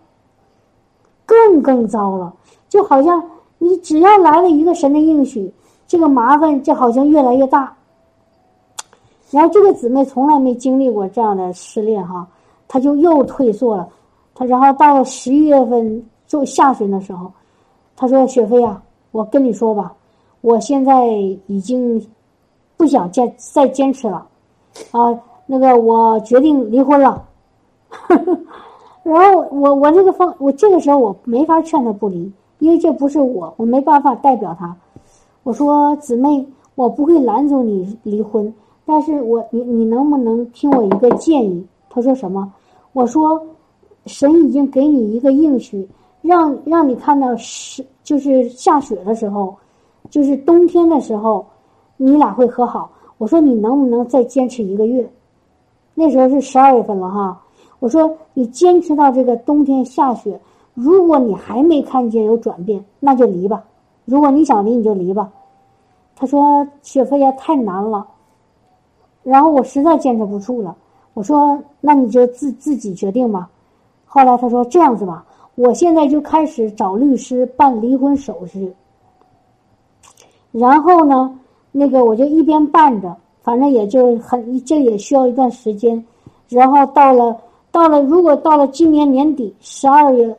[1.25, 2.31] 更更糟了。
[2.67, 3.27] 就好像
[3.57, 5.51] 你只要来了一个神的应许，
[5.89, 7.75] 这个麻烦就好像越来越大。
[9.29, 12.25] 然后这个姊妹从来没经历过这样的失恋哈，
[12.69, 13.89] 她就又退缩了。
[14.33, 17.29] 她然后到了十一月份就下旬的时候，
[17.97, 19.93] 她说：“雪飞啊，我跟你说吧，
[20.39, 21.07] 我现在
[21.47, 22.01] 已经。”
[22.79, 24.25] 不想坚再坚持了，
[24.91, 25.13] 啊，
[25.45, 27.21] 那个我决定离婚了。
[29.03, 34.73] 然后我我这个方我这个时候我没法劝他不离，因为这不是我，我没办法代表他。
[35.49, 38.53] 我说姊妹，我不会拦阻你离婚，
[38.85, 41.65] 但是我你你能不能听我一个建议？
[41.89, 42.53] 他说什么？
[42.93, 43.43] 我说
[44.05, 45.89] 神已经给你一个应许，
[46.21, 49.55] 让让你看到是就是下雪的时候，
[50.11, 51.43] 就是冬天的时候。
[51.97, 52.91] 你俩会和好？
[53.17, 55.09] 我说你能不能再坚持一个月？
[55.95, 57.41] 那时候是十二月份了哈。
[57.79, 60.39] 我说你坚持到这个冬天下雪，
[60.75, 63.63] 如果你还没看见有转变，那就离吧。
[64.05, 65.27] 如果你想离，你就离吧。
[66.19, 68.05] 他说雪飞呀太难了，
[69.23, 70.75] 然后我实在坚持不住了。
[71.13, 73.49] 我说那你就自自己决定吧。
[74.05, 78.73] 后来他说这样子吧，我现在就开始找律师办离婚手续，
[80.51, 81.33] 然后呢？
[81.71, 86.03] 那个我就一边办着，反正也就很，这也需要一段时间。
[86.49, 87.39] 然后到了，
[87.71, 90.35] 到了，如果到了今年年底十二月，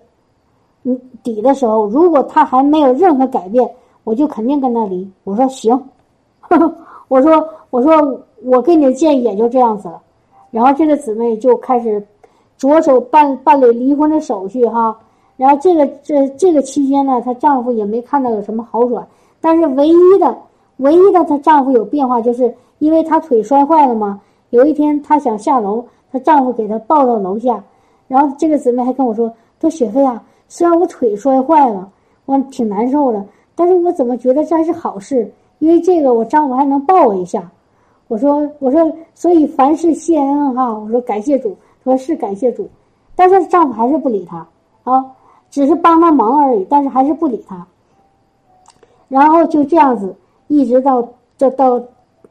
[1.22, 3.70] 底的时候，如果他还没有任何改变，
[4.04, 5.08] 我就肯定跟他离。
[5.24, 5.80] 我说行，
[7.08, 10.00] 我说我说我给你的建议也就这样子了。
[10.50, 12.04] 然后这个姊妹就开始
[12.58, 14.96] 着手办办理离婚的手续哈。
[15.36, 19.06] 然后这个这这个期间呢，她丈夫也没看到有什么好转。
[19.40, 20.36] 但是唯一的
[20.78, 24.20] 唯一的她丈夫有变化，就是因为她腿摔坏了嘛。
[24.50, 27.62] 有一天她想下楼，她丈夫给她抱到楼下。
[28.08, 31.88] 然后这个姊妹还跟我说：“说雪飞啊，虽然我腿摔坏了，
[32.26, 33.24] 我挺难受的，
[33.60, 35.30] 但是我怎么觉得这是好事？
[35.58, 37.46] 因为这个我丈夫还能抱我一下。”
[38.08, 42.66] 我说：“我说，所以凡事谢恩哈。”我说：“感谢主。”他说是感谢主，
[43.14, 44.46] 但是丈夫还是不理他
[44.84, 45.04] 啊，
[45.50, 47.66] 只是帮她忙而已，但是还是不理他。
[49.08, 50.16] 然后就这样子，
[50.48, 51.78] 一直到这到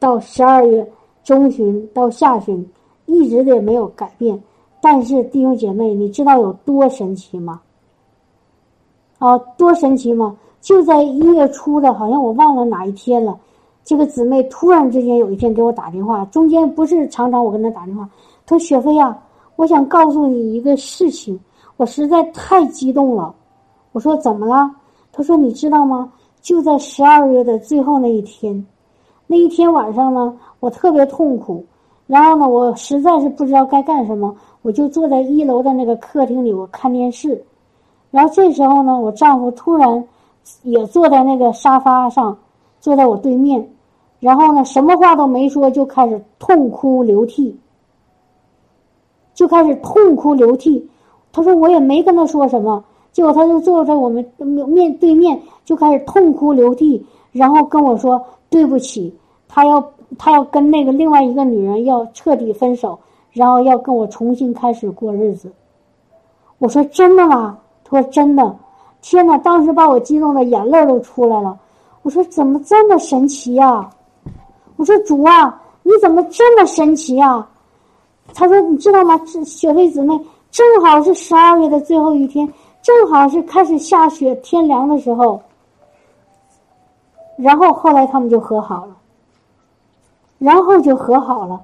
[0.00, 0.84] 到十二月
[1.22, 2.68] 中旬到下旬，
[3.06, 4.36] 一直的也没有改变。
[4.80, 7.60] 但是弟兄姐妹，你知道有多神奇吗？
[9.18, 10.36] 啊，多神奇吗？
[10.60, 13.38] 就在一月初的，好像我忘了哪一天了。
[13.82, 18.08] 这个姊妹突然之间有一天给我打电话，中间不是常常我跟她打电话，
[18.46, 19.16] 她说：“雪飞呀，
[19.56, 21.38] 我想告诉你一个事情，
[21.76, 23.34] 我实在太激动了。”
[23.92, 24.70] 我说：“怎么了？”
[25.12, 26.12] 她说：“你知道吗？
[26.40, 28.64] 就在十二月的最后那一天，
[29.26, 31.64] 那一天晚上呢，我特别痛苦，
[32.06, 37.42] 然后呢，我实在是不知道该干什么。”我就坐在一楼的那个客厅里，我看电视。
[38.10, 40.06] 然后这时候呢，我丈夫突然
[40.62, 42.36] 也坐在那个沙发上，
[42.80, 43.70] 坐在我对面。
[44.18, 47.58] 然后呢，什么话都没说，就开始痛哭流涕，
[49.34, 50.88] 就开始痛哭流涕。
[51.32, 59.14] 他说我也没跟他说什么，结果他就坐在我们面对面，就开始痛哭流涕，然后跟我说对不起，
[59.48, 59.82] 他要
[60.18, 62.98] 他要跟那个另外一个女人要彻底分手。
[63.32, 65.52] 然后要跟我重新开始过日子，
[66.58, 67.56] 我说真的吗？
[67.84, 68.56] 他说真的。
[69.02, 69.36] 天哪！
[69.38, 71.58] 当时把我激动的眼泪都出来了。
[72.02, 73.88] 我说怎么这么神奇呀？
[74.76, 77.46] 我说主啊，你怎么这么神奇呀？
[78.34, 79.18] 他说你知道吗？
[79.26, 80.18] 这雪飞姊妹
[80.50, 82.46] 正好是十二月的最后一天，
[82.82, 85.40] 正好是开始下雪天凉的时候。
[87.36, 88.96] 然后后来他们就和好了，
[90.38, 91.60] 然后就和好了。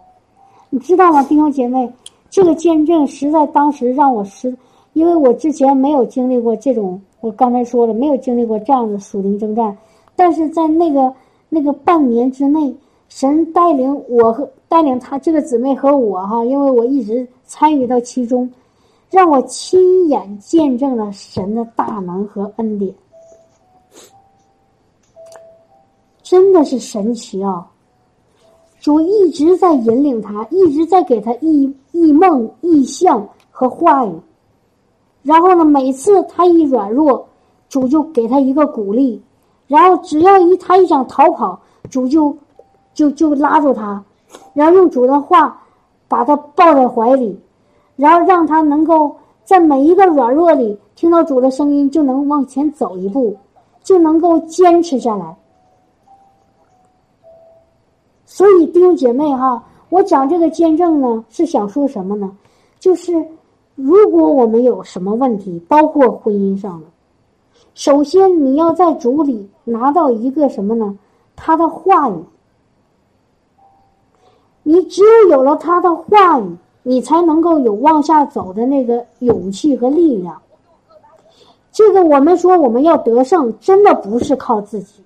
[0.70, 1.92] 你知道吗，弟兄姐妹，
[2.30, 4.56] 这个见证实在当时让我实，
[4.96, 9.76] 因为我之前没有经历过这种，我刚才说了，没有经历过这样的属灵征战，
[10.16, 11.12] 但是在那个
[11.50, 12.74] 那个半年之内，
[13.10, 18.50] 神带领我和带领他这个姊妹和我哈，因为我一直参与到其中，
[19.10, 22.94] 让我亲眼见证了神的大能和恩典，
[26.22, 27.70] 真的是神奇啊！
[28.80, 34.12] 主一直在引领他，一直在给他异异梦、异象和话语。
[35.26, 37.26] 然后呢，每次他一软弱，
[37.68, 39.20] 主就给他一个鼓励。
[39.66, 41.60] 然后只要一他一想逃跑，
[41.90, 42.32] 主就
[42.94, 44.00] 就就拉住他，
[44.54, 45.60] 然后用主的话
[46.06, 47.36] 把他抱在怀里，
[47.96, 53.36] 然后让他能够在每一个软弱里听到主的声音，就能往前走一步，
[53.82, 55.36] 就能够坚持下来。
[58.24, 62.30] 所以弟兄姐妹哈，我讲这个见证呢，是想说什么呢？
[62.78, 63.12] 就是
[63.76, 66.86] 如果我们有什么问题，包括婚姻上的，
[67.74, 70.98] 首先你要在主里拿到一个什么呢？
[71.36, 72.14] 他的话语。
[74.64, 80.42] 你只有有了他的话语，你才能够有往下走的那个勇气和力量。
[81.70, 85.02] 这个我们说我们要得胜，真的不是靠自己。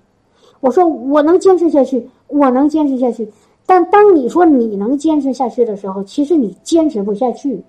[0.61, 2.09] 我说我能坚持下去。
[2.33, 3.29] 我能坚持下去，
[3.65, 7.61] 但当你说你能坚持下去的时候，其实你坚持不下去，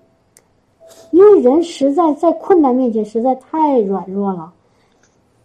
[1.11, 4.51] 因为人实在在困难面前实在太软弱了，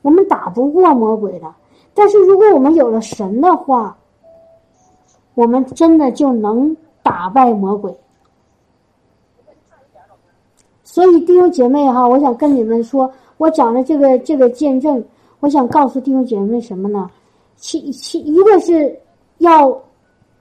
[0.02, 1.54] 我们打不过魔鬼的。
[1.94, 3.96] 但是如果我们有了神的话，
[5.34, 7.96] 我们真的就能打败魔鬼。
[10.82, 15.04] 所以弟兄姐妹哈，我想跟你们说，我讲的这个这个见证，
[15.40, 17.10] 我想告诉弟兄姐妹什么呢？
[17.56, 18.98] 其其一个是。
[19.38, 19.80] 要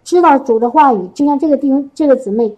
[0.04, 2.58] 知道主的话语，就像这个弟兄、这个姊妹，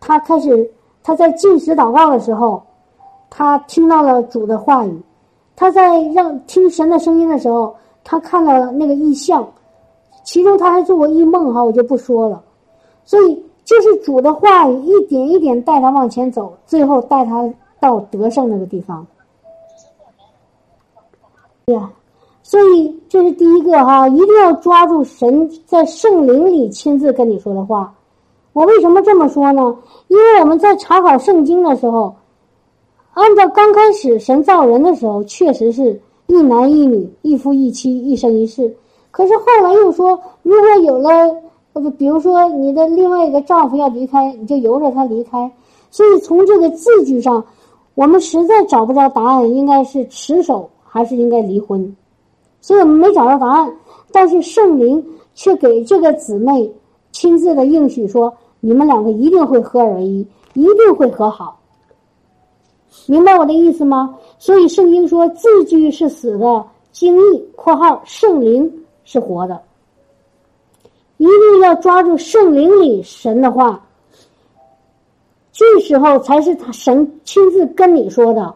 [0.00, 0.68] 她开始
[1.08, 2.62] 他在进食祷告的时候，
[3.30, 4.90] 他听到了主的话语；
[5.56, 9.48] 他在让听神的声音的时候，他看了那个异象，
[10.22, 12.42] 其中他还做过异梦哈，我就不说了。
[13.06, 19.06] 所以就是主的话语一点一点带他往前走，最后带他到得胜那个地方。
[21.64, 21.90] 对呀。
[22.42, 27.94] 所以这是第一个哈，一定要抓住神在圣灵里亲自跟你说的话。
[28.52, 29.76] 我为什么这么说呢？
[30.08, 32.14] 因为我们在查考圣经的时候，
[33.14, 38.76] 按照刚开始神造人的时候，确实是一男一女，一夫一妻，一生一世。
[39.10, 41.10] 可是后来又说，如果有了，
[41.72, 45.50] 不，比如说你的另外一个丈夫要离开，你就由着他离开。
[45.90, 47.44] 所以从这个字句上，
[47.94, 51.96] 我们实在找不着答案，应该是持守还是应该离婚？
[52.60, 53.72] 所以我们没找到答案。
[54.10, 56.70] 但是圣灵却给这个姊妹
[57.12, 61.60] 亲自的应许说：你们两个一定会合而为一，一定会和好。
[63.06, 64.16] 明白我的意思吗？
[64.38, 69.60] 所以圣经说字句是死的，经义（括号圣灵）是活的。
[71.16, 73.84] 一定要抓住圣灵里神的话。
[75.52, 78.54] 这时候才是他神亲自跟你说的。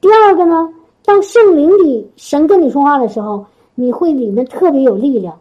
[0.00, 0.68] 第二个呢，
[1.04, 5.38] 当圣灵里神跟你说话的时候，你会里面特别有力量，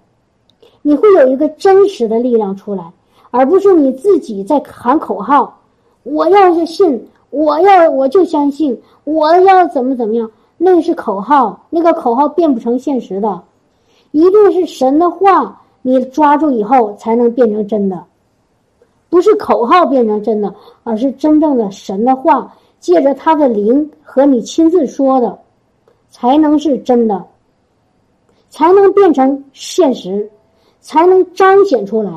[0.82, 2.92] 你会有一个真实的力量出来，
[3.30, 5.60] 而不是你自己在喊口号。
[6.04, 13.42] 我要是信，我要我就相信，我要怎么怎么样，那是口号，那个口号变不成现实的，
[14.12, 18.04] 一定是神的话，你抓住以后才能变成真的。
[19.10, 25.38] 不是口号变成真的，而是真正的神的话，借着他的灵和你亲自说的，
[26.10, 27.24] 才能是真的，
[28.50, 30.28] 才能变成现实，
[30.82, 32.12] 才能彰显出来，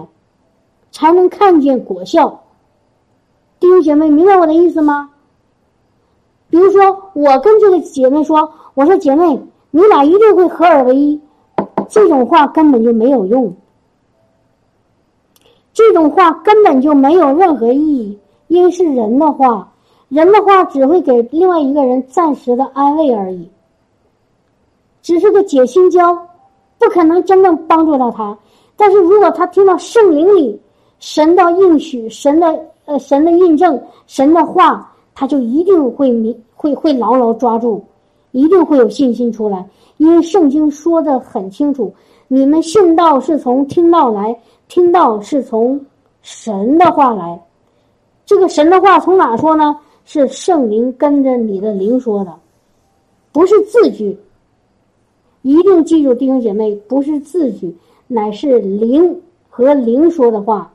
[0.90, 2.42] 才能看见果效。
[3.61, 5.11] 弟兄姐妹，明白我的意思吗？
[6.50, 11.20] 比如说，我跟这个姐妹说：“我说姐妹，你俩一定会合二为一。”
[11.88, 13.55] 这种话根本就没有用。
[15.72, 19.72] 这种话根本就没有任何意义，因为是人的话，
[20.09, 23.50] 人的话只会给另外一个人暂时的安慰而已，
[25.03, 26.14] 只是个解心交，
[26.79, 28.38] 不可能真正帮助到他。
[28.76, 30.60] 但是如果他听到圣灵里
[30.98, 32.46] 神的应许、神的
[32.84, 37.84] 呃神的印证、神的话，他就一定会明会会牢牢抓住，
[38.32, 39.64] 一定会有信心出来，
[39.96, 41.94] 因为圣经说的很清楚，
[42.28, 44.38] 你们信道是从听道来。
[44.66, 45.78] 听到是从
[46.22, 47.38] 神的话来，
[48.24, 49.78] 这个神的话从哪说呢？
[50.06, 52.34] 是圣灵跟着你的灵说的，
[53.30, 54.18] 不是字句。
[55.42, 60.70] 一定记住，弟兄姐妹，不是字句，乃是灵和灵说的话。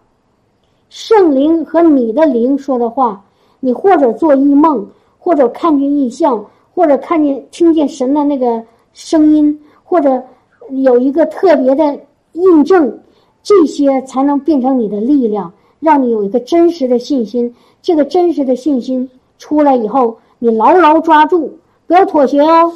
[0.90, 3.24] 圣灵和你的灵说的话，
[3.60, 4.88] 你或者做异梦，
[5.20, 8.64] 或者看见异象，或者看见听见神的那个
[8.94, 10.24] 声音，或者
[10.72, 12.00] 有一个特别的
[12.34, 13.00] 印证。
[13.42, 17.56] 这些才能变成你的力量，让你有一个真实的信心。
[17.82, 22.72] 这个真实的信心出来以后，你牢牢抓住，不要妥协哦。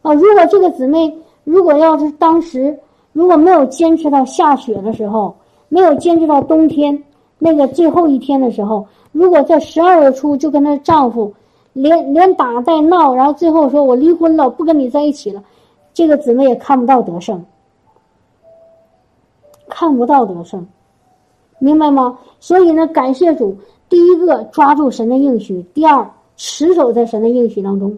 [0.00, 1.14] 啊，如果这个姊妹
[1.44, 2.78] 如果要是当时
[3.12, 5.34] 如果没有坚持到下雪的时候，
[5.68, 7.02] 没有坚持到冬天
[7.38, 11.32] 那个最后一天的时候，如果在十二月初就跟她丈夫
[11.72, 15.42] 连连打带闹，然后最后说我离婚了，不跟你在一起了，
[15.94, 17.44] 这个姊妹也看不到得胜。
[19.68, 20.66] 看不到得胜，
[21.58, 22.18] 明白吗？
[22.40, 23.56] 所以呢，感谢主，
[23.88, 27.96] 第一个抓住神的应许，第二持守在神的应许当中，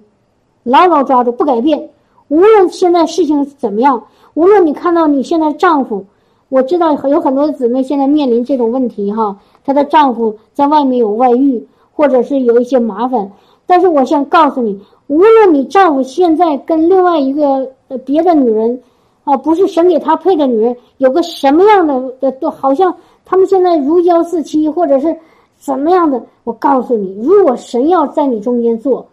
[0.62, 1.90] 牢牢抓住不改变。
[2.28, 4.00] 无论现在事情怎么样，
[4.34, 6.04] 无论你看到你现在丈夫，
[6.48, 13.30] 我知道有很多姊妹现在面临这种问题哈，她的丈夫在外面有外遇，或者是有一些麻烦。
[13.66, 18.80] 但是我想告诉你，无论你丈夫现在跟另外一个呃别的女人。
[19.24, 22.94] 啊，不是神给他配的女人，有个什么样的的都好像
[23.24, 25.16] 他们现在如胶似漆，或者是
[25.58, 26.22] 怎么样的？
[26.44, 29.06] 我告诉你，如果神要在你中间做，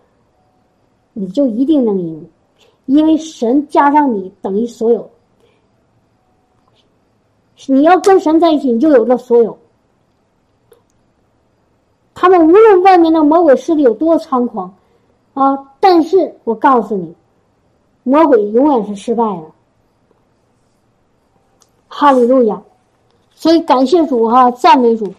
[1.13, 2.27] 你就一定能赢，
[2.87, 5.09] 因为神加上你等于所有。
[7.67, 9.57] 你要跟神在一起，你就有了所有。
[12.13, 14.73] 他们无论外面的魔鬼势力有多猖狂，
[15.33, 17.15] 啊，但是我告诉你，
[18.03, 19.43] 魔鬼永远是失败的。
[21.87, 22.61] 哈利路亚，
[23.31, 25.11] 所以感谢主哈，赞美主。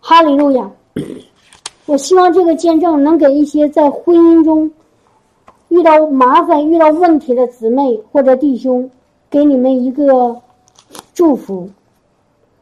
[0.00, 0.70] 哈利路亚，
[1.86, 4.70] 我希望这个见证能给一些在婚姻中
[5.68, 8.90] 遇到麻烦、遇到问题的姊妹或者弟兄，
[9.32, 10.42] 给你们一个
[11.14, 11.70] 祝福。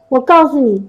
[0.09, 0.89] 我告诉你，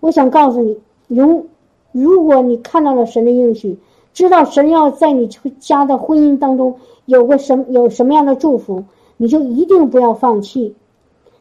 [0.00, 1.48] 我想告诉你，如
[1.90, 3.78] 如果你看到了神的应许，
[4.12, 5.26] 知道神要在你
[5.58, 8.84] 家的婚姻当中有个什有什么样的祝福。
[9.16, 10.76] 你就一定不要放弃，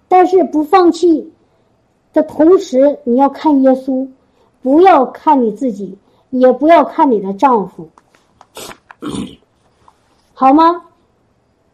[0.08, 1.34] 但是不放弃
[2.14, 4.08] 的同时，你要看耶稣，
[4.62, 5.98] 不要看你自己，
[6.30, 7.90] 也不要看你的丈夫，
[10.34, 10.84] 好吗？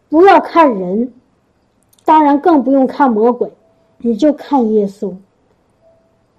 [0.10, 1.14] 不要看人，
[2.06, 3.52] 当然更不用看魔鬼，
[4.00, 5.14] 你就看耶稣。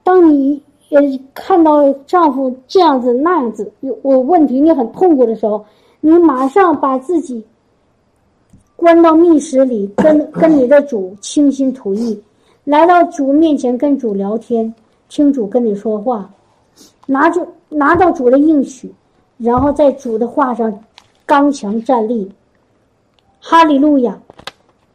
[0.02, 0.60] 当你
[0.90, 1.00] 呃
[1.32, 5.64] 看到丈夫这样子那样子有我问题，你很痛苦的时候，
[6.00, 7.44] 你马上把自己。
[8.74, 12.20] 关到密室里，跟跟你的主倾心吐意，
[12.64, 14.74] 来到主面前跟主聊天，
[15.08, 16.28] 听主跟你说话，
[17.06, 18.92] 拿着拿到主的应许，
[19.38, 20.76] 然后在主的话上
[21.24, 22.28] 刚强站立。
[23.38, 24.18] 哈利路亚！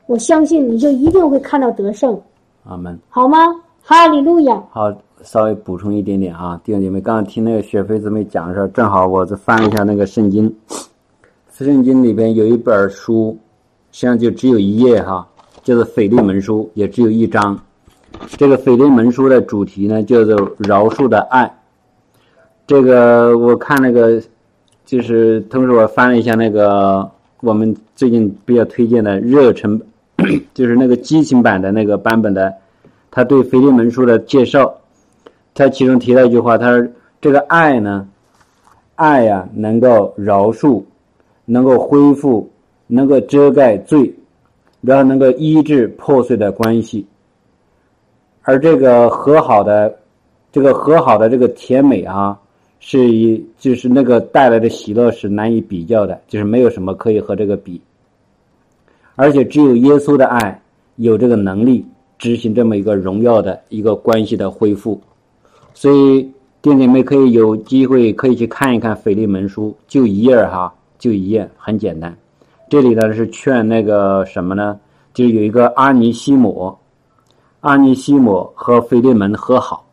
[0.08, 2.20] 我相信你就一定会看到得胜。
[2.64, 2.98] 阿门。
[3.10, 3.38] 好吗？
[3.84, 4.62] 哈利路亚。
[4.72, 4.92] 好，
[5.22, 10.54] 稍微补充一点点啊，弟兄姐妹，刚刚听那个雪飞姊妹讲的时候，正好我再翻了一下那个圣经，
[11.54, 13.38] 圣经里边有一本书，
[13.92, 15.26] 实际上就只有一页哈，
[15.64, 17.58] 就是腓利门书，也只有一章。
[18.38, 21.50] 这个腓利门书的主题呢，叫做饶恕的爱。
[22.66, 24.22] 这个我看那个，
[24.86, 29.80] 就是同时我翻了一下那个我们最近比较推荐的热忱。
[30.54, 32.54] 就是那个激情版的那个版本的，
[33.12, 34.76] 他对腓利门书的介绍，
[35.54, 36.88] 他其中提到一句话，他说
[37.22, 38.08] ：“这个爱呢，
[38.96, 40.84] 爱呀，能够饶恕，
[41.46, 42.50] 能够恢复，
[42.88, 44.14] 能够遮盖罪，
[44.82, 47.06] 然后能够医治破碎的关系。
[48.42, 49.96] 而这个和好的，
[50.52, 52.40] 这个和好的这个甜美啊，
[52.80, 57.80] 是以就是那个带来的喜乐是难以比较的，就是没有什么可以和这个比。”
[59.18, 60.62] 而且只有耶稣的爱
[60.98, 61.84] 有这个能力
[62.20, 65.02] 执行这么一个荣耀的一个关系的恢复，
[65.74, 66.22] 所以
[66.62, 72.16] 弟兄妹可以有机会可以去看一看《腓利门书》，就一页哈，就一页，很简单。
[72.70, 74.80] 这里呢是劝那个什么呢？
[75.16, 76.78] 就有一个阿尼西姆，
[77.62, 79.84] 阿尼西姆和腓利门和好，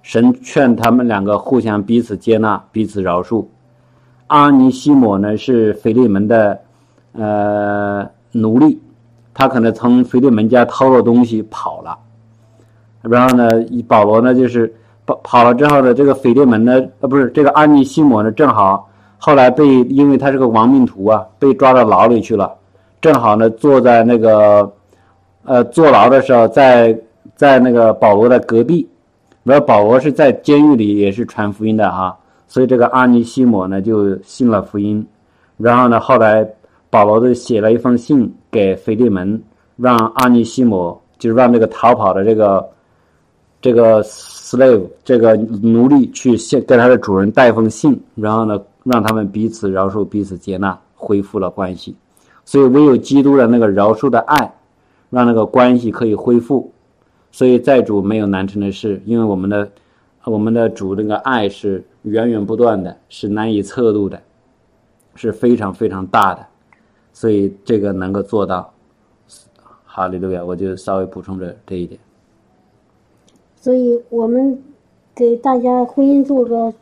[0.00, 3.44] 神劝他们两个互相彼此接纳，彼此饶恕。
[4.28, 6.58] 阿尼西姆呢是腓利门的，
[7.12, 8.08] 呃。
[8.32, 8.80] 奴隶，
[9.34, 11.96] 他可能从腓利门家偷了东西跑了，
[13.02, 13.48] 然后呢，
[13.86, 14.72] 保罗呢就是
[15.04, 22.50] 跑跑了之后呢，这个腓利门呢，呃，不是这个安尼西摩呢，正好后来被因为他是个亡命徒啊，被抓到牢里去了，
[23.00, 24.72] 正好呢坐在那个
[25.44, 26.98] 呃坐牢的时候，在
[27.36, 28.88] 在那个保罗的隔壁，
[29.44, 32.16] 然后保罗是在监狱里也是传福音的哈，
[32.48, 35.06] 所以这个阿尼西摩呢就信了福音，
[35.58, 36.48] 然后呢后来。
[36.92, 39.42] 保罗就写了一封信给腓利门，
[39.78, 42.68] 让阿尼西姆，就是让这个逃跑的这个
[43.62, 51.96] 这个 slave 这个奴隶去信给他的主人带封信，然后呢，让他们彼此饶恕、彼此接纳，恢复了关系。
[52.44, 54.54] 所以唯有基督的那个饶恕的爱，
[55.08, 56.70] 让那个关系可以恢复。
[57.30, 59.66] 所以在主没有难成的事，因为我们的
[60.24, 64.20] 我们的主那个爱是源源不断的，是难以测度的，
[65.14, 66.46] 是非常非常大的。
[67.12, 68.72] 所以这个能够做到，
[69.84, 70.44] 哈利路亚！
[70.44, 72.00] 我就稍微补充这这一点。
[73.56, 74.60] 所以我们
[75.14, 76.72] 给大家婚姻做个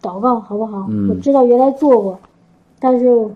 [0.00, 0.86] 祷告，好不好？
[0.88, 1.08] 嗯。
[1.10, 2.18] 我知道原来做过，
[2.78, 3.28] 但是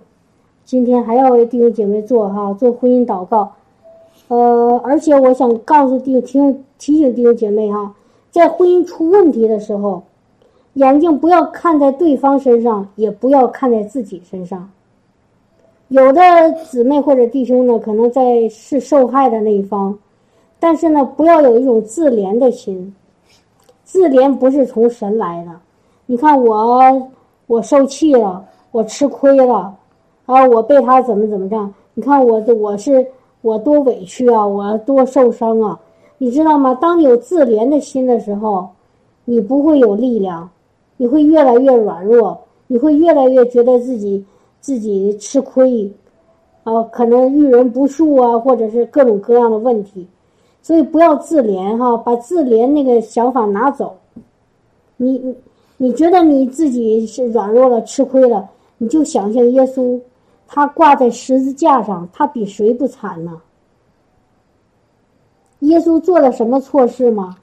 [0.64, 3.52] 今天还要为弟兄姐妹做哈，做婚姻祷告。
[4.28, 7.94] 呃，而且我想告诉弟兄提醒弟兄姐妹哈，
[8.30, 10.04] 在婚姻出问题的时候，
[10.74, 14.70] 眼睛不要看在对方身上，也不要看在自己身上。
[15.94, 16.20] 有的
[16.64, 19.96] 姊妹或者弟兄呢，可能在是受害的那一方，
[20.58, 22.92] 但是呢，不要有一种自怜的心。
[23.84, 25.52] 自怜不是从神来的。
[26.06, 26.82] 你看我，
[27.46, 29.72] 我受气了，我吃亏了，
[30.26, 31.70] 啊，我被他怎么怎么着？
[31.94, 33.06] 你看我，我是
[33.42, 35.78] 我多委屈啊，我多受伤啊，
[36.18, 36.76] 你知道吗？
[36.80, 38.68] 当你有自怜的心的时候，
[39.26, 40.50] 你不会有力量，
[40.96, 42.36] 你会越来越软弱，
[42.66, 44.24] 你会越来越觉得自己。
[44.64, 45.92] 自己吃亏，
[46.62, 50.08] 啊，可能遇人不淑啊，或者是各种各样的问题，
[50.62, 53.94] 所以不要自怜哈，把自怜那个想法拿走。
[54.96, 55.36] 你你
[55.76, 58.48] 你觉得你自己是软弱了、吃亏了，
[58.78, 60.00] 你就想象耶稣，
[60.46, 63.38] 他挂在十字架上，他比谁不惨呢？
[65.58, 67.36] 耶稣做了什么错事吗？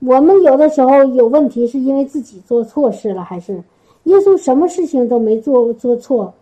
[0.00, 3.62] 我们有的时候有问题，是因为自己做错事了，还是？
[4.04, 6.32] 耶稣什么事情都没做做错，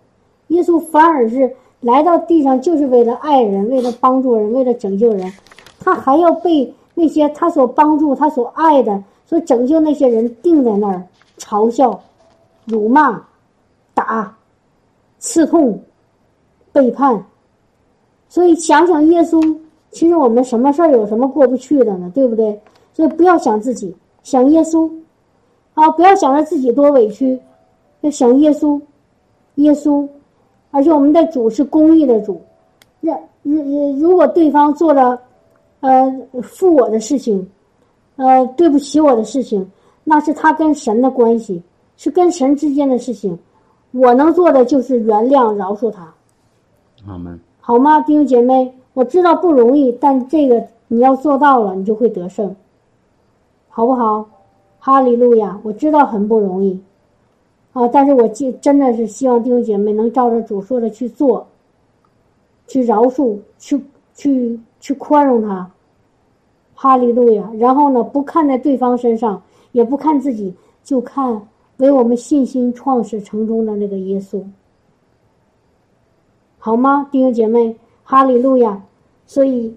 [0.48, 1.50] 耶稣反而是
[1.80, 5.32] 来到地上就是为了爱人，为了帮助人，为了拯救人，
[5.80, 11.02] 他还要被那些他所帮助、他所爱的、所拯救那些人定在那儿，
[11.38, 12.00] 嘲笑、
[12.66, 13.24] 辱骂、
[13.94, 14.36] 打、
[15.18, 15.80] 刺痛、
[16.72, 17.24] 背叛。
[18.28, 19.56] 所以想想耶稣，
[19.90, 22.10] 其实我们什么事儿有什么过不去的呢？
[22.14, 22.60] 对不对？
[22.92, 24.90] 所以不要想自己，想耶稣，
[25.74, 27.38] 啊，不要想着自己多委屈。
[28.02, 28.80] 要想耶稣，
[29.56, 30.06] 耶稣，
[30.70, 32.40] 而且我们的主是公义的主，
[33.00, 33.60] 让如
[33.98, 35.18] 如果对方做了，
[35.80, 37.44] 呃，负我的事情，
[38.16, 39.68] 呃，对不起我的事情，
[40.04, 41.62] 那是他跟神的关系，
[41.96, 43.36] 是跟神之间的事情，
[43.90, 46.12] 我能做的就是原谅饶恕他。
[47.08, 47.38] 阿门。
[47.60, 48.72] 好吗，弟兄姐妹？
[48.94, 52.54] 我知道不容易，但这个你要做到了，你就会得胜，
[53.68, 54.28] 好不好？
[54.78, 55.58] 哈利路亚！
[55.62, 56.78] 我知道很不容易，
[57.72, 61.46] 啊，但是我真真的是希望弟兄姐妹能照着主说的去做，
[62.66, 63.82] 去饶恕，去
[64.14, 65.70] 去去宽容他。
[66.74, 67.48] 哈利路亚！
[67.58, 70.52] 然后呢，不看在对方身上，也不看自己，
[70.82, 71.40] 就看
[71.76, 74.42] 为我们信心创始成终的那个耶稣，
[76.58, 77.76] 好吗，弟兄姐妹？
[78.02, 78.82] 哈利路亚！
[79.26, 79.72] 所以，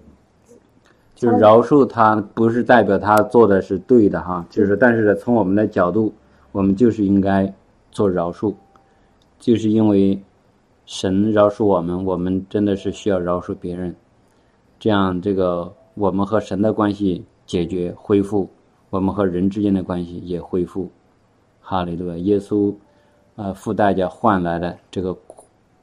[1.14, 6.12] 就是饶恕他，不是代表他做的是对的哈，就是但是从我们的角度，
[6.50, 7.50] 我们就是应该
[7.96, 8.52] 做饶恕，
[9.38, 10.20] 就是因为
[10.84, 13.94] 神饶恕我们，我们真的是需要饶恕别人，
[14.78, 15.72] 这样这个。
[15.96, 18.46] 我们和神的关系解决恢复，
[18.90, 20.86] 我们和人之间的关系也恢复。
[21.62, 22.16] 哈利路亚！
[22.18, 22.74] 耶稣，
[23.36, 25.16] 呃，付代价换来的这个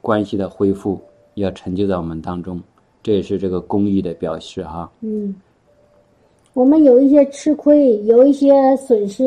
[0.01, 1.01] 关系的恢复，
[1.33, 2.61] 要成就在我们当中，
[3.01, 4.87] 这也是这个公义的表示哈。
[5.01, 5.33] 嗯，
[6.53, 9.25] 我们有一些吃亏，有一些损失，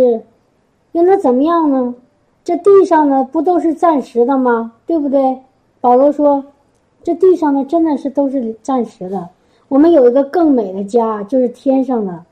[0.92, 1.92] 又能怎么样呢？
[2.46, 4.72] 这地上呢，不都是暂时的吗？
[4.86, 5.36] 对不对？
[5.80, 6.44] 保罗说，
[7.02, 9.28] 这地上呢，真的是都是暂时的。
[9.66, 12.22] 我们有一个更美的家，就是天上的，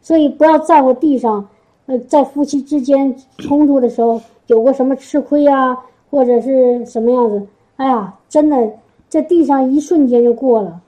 [0.00, 1.48] 所以不要在乎地上，
[1.86, 5.76] 呃，在夫妻之间冲突的时候有过什么吃亏啊，
[6.08, 7.44] 或者是什么样子？
[7.78, 8.70] 哎呀，真的，
[9.10, 10.80] 这地上一瞬间就过了。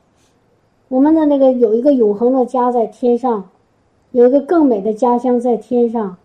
[0.87, 3.49] 我们的那个有一个永恒的家在天上，
[4.13, 6.17] 有一个更美的家乡在天上，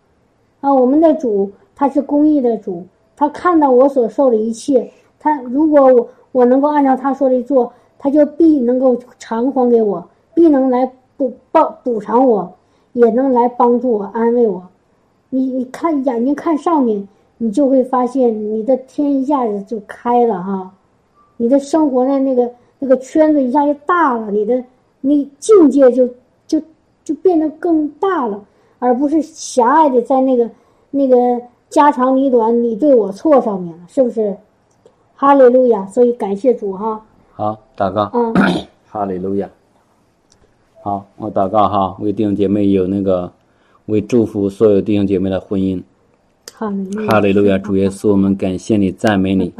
[0.61, 7.71] 啊，我们的主他是公义的主，他看到我所受的一切，他如果我我能够按照他说的做。
[8.01, 10.01] 他就必能够偿还给我，
[10.33, 12.49] 必能来补报补偿我，
[12.93, 14.65] 也能来帮助我安慰我。
[15.29, 17.05] 你你看眼睛看上面，
[17.37, 20.71] 你就会发现你的天一下子就开了哈，
[21.35, 22.49] 你的生活的那个
[22.79, 24.63] 那个圈子一下就大了，你的
[25.01, 26.07] 你境界就
[26.47, 26.61] 就
[27.03, 28.41] 就变得更大了，
[28.79, 30.49] 而不是狭隘的在那个
[30.89, 34.35] 那个家长里短你对我错上面了，是不是？
[35.15, 35.85] 哈利路亚！
[35.87, 37.01] 所以感谢主哈。
[37.33, 38.33] 好，祷告，嗯
[38.89, 39.49] 哈利路亚。
[40.81, 43.31] 好，我祷告哈，为弟兄姐妹有那个，
[43.87, 45.81] 为祝福所有弟兄姐妹的婚姻。
[47.07, 49.53] 哈利路亚，主耶稣，我们感谢你，赞美你。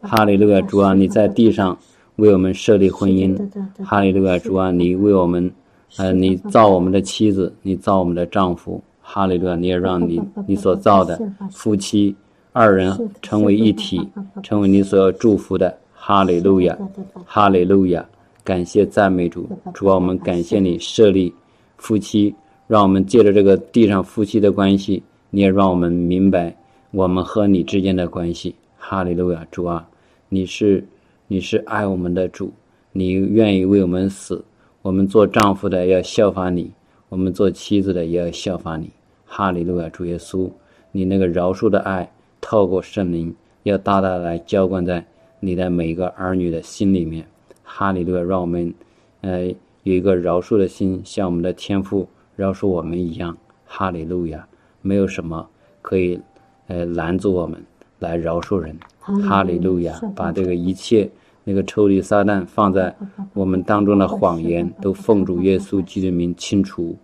[0.00, 1.76] 哈利路亚，主啊，你在地上
[2.16, 3.36] 为我们设立婚姻。
[3.84, 5.50] 哈利路亚，主啊，你为我们，
[5.98, 8.80] 呃，你造我们的妻子，你造我们的丈夫。
[9.12, 12.14] 哈利路亚，你也让你你所造的 夫妻
[12.52, 14.00] 二人成为一体，
[14.40, 15.76] 成为你所要祝福的。
[15.92, 16.78] 哈利路亚，
[17.26, 18.08] 哈利路亚！
[18.44, 21.32] 感谢赞美主，主啊，我们感谢你设立
[21.76, 22.32] 夫妻，
[22.68, 26.56] 让我们借着这个地上夫妻的关系，你也让我们明白
[26.92, 28.54] 我们和你之间的关系。
[28.78, 29.86] 哈利路亚，主啊，
[30.28, 30.86] 你是
[31.26, 32.52] 你是爱我们的主，
[32.92, 34.42] 你愿意为我们死，
[34.82, 36.70] 我们做丈夫的要效法你，
[37.08, 38.88] 我们做妻子的也要效法你。
[39.32, 40.50] 哈利路亚，主耶稣，
[40.90, 42.10] 你那个饶恕的爱
[42.40, 45.06] 透过圣灵，要大大来浇灌在。
[45.38, 47.24] 你的每一个儿女的心里面，
[47.62, 48.74] 哈利路亚，让我们，
[49.20, 49.46] 呃，
[49.84, 54.46] 有一个饶恕的心，像我们的天父饶恕我们一样，哈利路亚，
[54.82, 55.48] 没有什么
[55.80, 56.20] 可以，
[56.66, 57.64] 呃，拦阻我们
[58.00, 61.08] 来饶恕人，哈利路亚，把这个一切
[61.44, 62.94] 那个抽离撒旦放在
[63.32, 66.94] 我们当中的谎言，都奉主耶稣基督名清除，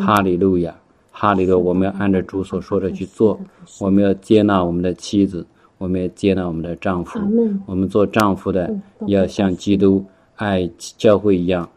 [0.00, 0.76] 哈利路亚，
[1.18, 3.40] 哈利路，我们要按照主所说的去做，
[3.80, 5.46] 我们要接纳我们的妻子。
[5.78, 7.18] 我们要接纳我们的丈夫，
[7.66, 8.74] 我们做丈夫的
[9.08, 10.02] 要像基督
[10.36, 11.68] 爱教会一样，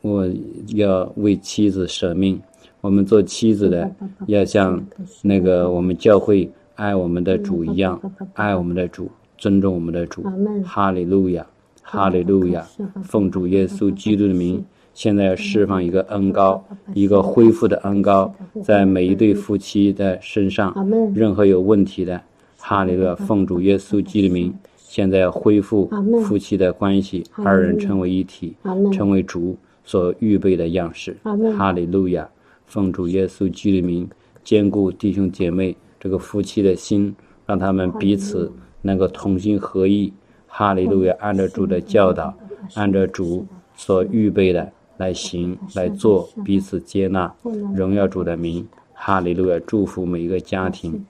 [0.00, 0.28] 我
[0.76, 2.36] 要为妻子舍命；
[2.80, 3.90] 我们做妻子的
[4.28, 4.80] 要像
[5.22, 8.00] 那个我们教会爱我们的主一样，
[8.34, 10.22] 爱我们的主，尊重我们的主。
[10.64, 11.44] 哈利路亚，
[11.82, 12.64] 哈利路亚！
[13.02, 14.64] 奉主耶稣基督的名，
[14.98, 16.60] 现在要释放一个恩高，
[16.92, 18.34] 一个恢复的恩高，
[18.64, 20.74] 在每一对夫妻的身上，
[21.14, 22.20] 任何有问题的。
[22.56, 25.88] 哈利路亚，奉主耶稣基督的名，现在要恢复
[26.24, 28.56] 夫妻的关系，二人成为一体，
[28.92, 31.16] 成为主所预备的样式。
[31.56, 32.28] 哈利路亚，
[32.66, 34.08] 奉主耶稣基督的名，
[34.42, 37.14] 兼顾弟兄姐妹这个夫妻的心，
[37.46, 40.12] 让他们彼此能够同心合意。
[40.48, 42.36] 哈利路亚，按照主的教导，
[42.74, 43.46] 按照主
[43.76, 47.32] 所预备的来行来做，彼此接纳，
[47.74, 48.68] 荣耀主的名。
[48.92, 51.06] 哈利路亚，祝福每一个家庭。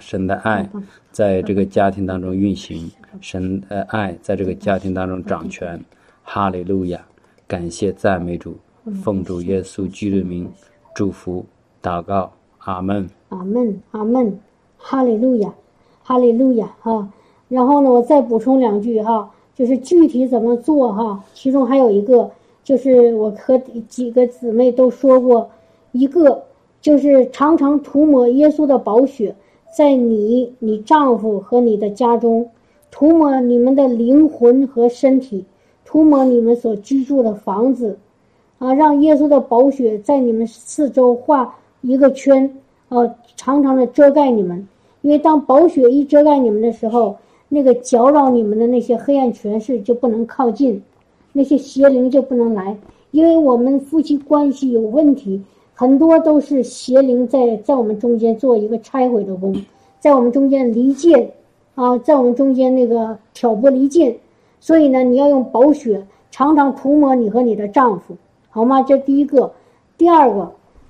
[0.00, 0.70] 神的爱
[1.10, 2.88] 在这个家庭当中运行，
[3.20, 5.82] 神的爱在这个家庭当中掌权。
[6.22, 7.00] 哈利路亚！
[7.46, 8.54] 感谢赞美主，
[9.02, 10.48] 奉主耶稣基督名
[10.94, 11.44] 祝福
[11.82, 13.08] 祷告，阿门。
[13.30, 14.38] 阿门，阿门。
[14.76, 15.52] 哈利路亚，
[16.02, 16.70] 哈利路亚！
[16.80, 17.08] 哈。
[17.48, 21.24] 然后呢，我再补充两句哈，就是具体怎么做哈。
[21.32, 22.30] 其中还有一个，
[22.68, 23.56] 就是我和
[23.88, 25.48] 几个姊妹都说过，
[25.92, 26.42] 一个
[26.82, 29.34] 就是常常涂抹耶稣的宝血，
[29.74, 32.50] 在你、你丈夫和你的家中，
[32.90, 35.46] 涂抹你们的灵魂和身体，
[35.86, 37.96] 涂抹你们所居住的房子，
[38.58, 42.54] 啊，让耶稣的宝血在你们四周画一个圈，
[42.90, 44.68] 呃，常常的遮盖你们。
[45.00, 47.16] 因为当宝血一遮盖你们的时候，
[47.48, 50.82] 那个搅扰你们的那些黑暗权势就不能靠近，
[51.32, 52.76] 那些邪灵就不能来。
[53.10, 55.42] 因为我们夫妻关系有问题，
[55.74, 59.54] 很多都是邪灵在在我们中间做一个拆毁的工，
[59.98, 61.30] 在我们中间离间，
[61.74, 64.14] 啊，在我们中间那个挑拨离间。
[64.60, 68.14] 所以呢，你要用宝血常常涂抹你和你的丈夫，
[68.50, 68.82] 好吗？
[68.82, 69.52] 这第一个，
[69.96, 70.40] 第二个，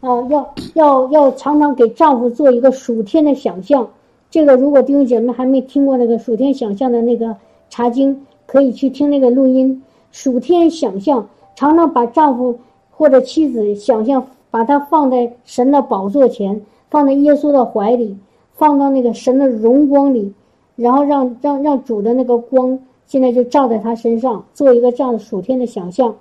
[0.01, 3.89] 啊，要要要常常给丈夫做一个属天的想象。
[4.31, 7.37] 这个如果弟兄姐妹还没听过那个属天想象的那个
[7.71, 9.83] 茶经，可以去听那个录音。
[10.11, 12.59] 属天想象，常常把丈夫
[12.91, 18.17] 或者妻子想象，把他放在神的宝座前，放在耶稣的怀里，
[18.55, 20.33] 放到那个神的荣光里，
[20.77, 26.15] 然后让让让主的那个光现在就照在他身上，做一个这样的属天的想象，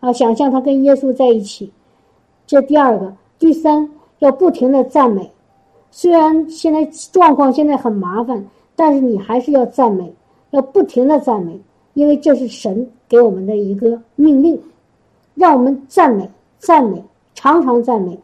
[0.00, 1.70] 啊，想象他跟耶稣在一起。
[2.46, 5.30] 这第二个，第三要不停的赞美。
[5.92, 8.44] 虽然现在状况现在很麻烦，
[8.76, 10.12] 但是你还是要赞美，
[10.50, 11.60] 要不停的赞美，
[11.94, 14.58] 因为这是神给我们的一个命令，
[15.34, 17.04] 让我们赞美、赞美、
[17.34, 18.18] 常常赞美。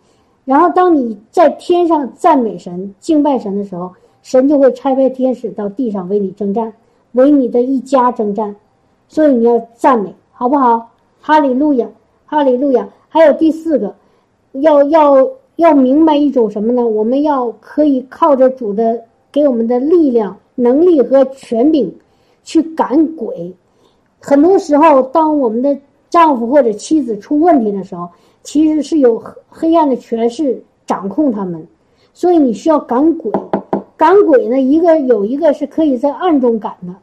[0.45, 6.73] 然后，当你在天上赞美神、敬拜神的时候，神就会差派天使到地上为你征战，
[7.13, 8.55] 为你的一家征战。
[9.09, 10.89] 所以你要赞美，好不好？
[11.21, 11.87] 哈利路亚，
[12.25, 12.89] 哈利路亚。
[13.09, 13.95] 还有第四个，
[14.53, 15.29] 要要。
[15.57, 16.87] 要明白一种什么呢？
[16.87, 21.91] 我们要可以靠着主的给我们的力量、能力和权柄，
[22.45, 23.51] 去赶鬼。
[24.21, 25.77] 很多时候，当我们的
[26.11, 28.09] 丈夫或者妻子出问题的时候，
[28.43, 31.67] 其实是有黑暗的权势掌控他们，
[32.15, 33.31] 所以你需要赶鬼。
[33.97, 36.95] 赶鬼呢，一个有一个是可以在暗中赶的，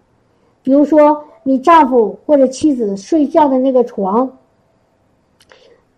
[0.62, 4.30] 比如说你丈夫或者妻子睡觉的那个床。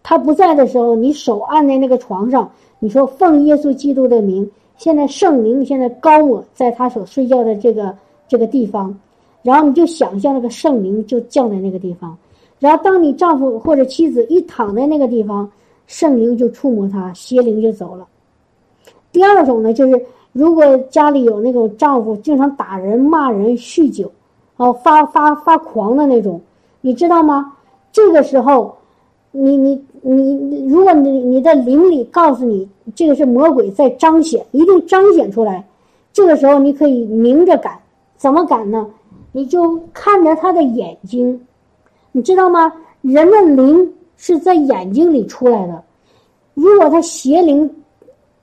[0.01, 2.49] 他不在的时候，你手按在那个床上，
[2.79, 7.95] 你说奉耶稣基督的名，现在圣灵现在高我在他所睡觉的这个
[8.27, 8.95] 这个地方，
[9.45, 12.17] 然后你就想象那个圣灵就降在那个地方，
[12.57, 15.47] 然后当你丈夫或者妻子一躺在那个地方，
[15.85, 18.07] 圣灵就触摸他，邪灵就走了。
[19.11, 24.11] 第二种呢，就是如果家里有那种丈夫经常打人、骂人、酗酒，
[24.57, 26.41] 哦发发发狂的那种，
[26.81, 27.53] 你知道吗？
[27.91, 28.75] 这个时候。
[29.37, 32.65] 你你你，如果你你的灵里告诉你
[32.95, 35.61] 这个是魔鬼在彰显，一定彰显出来。
[36.13, 37.77] 这个时候你可以明着赶，
[38.15, 38.87] 怎么赶呢？
[39.35, 41.37] 你就看着他的眼睛，
[42.13, 42.71] 你知道吗？
[43.01, 45.83] 人的灵是在眼睛里出来的。
[46.53, 47.69] 如果他邪灵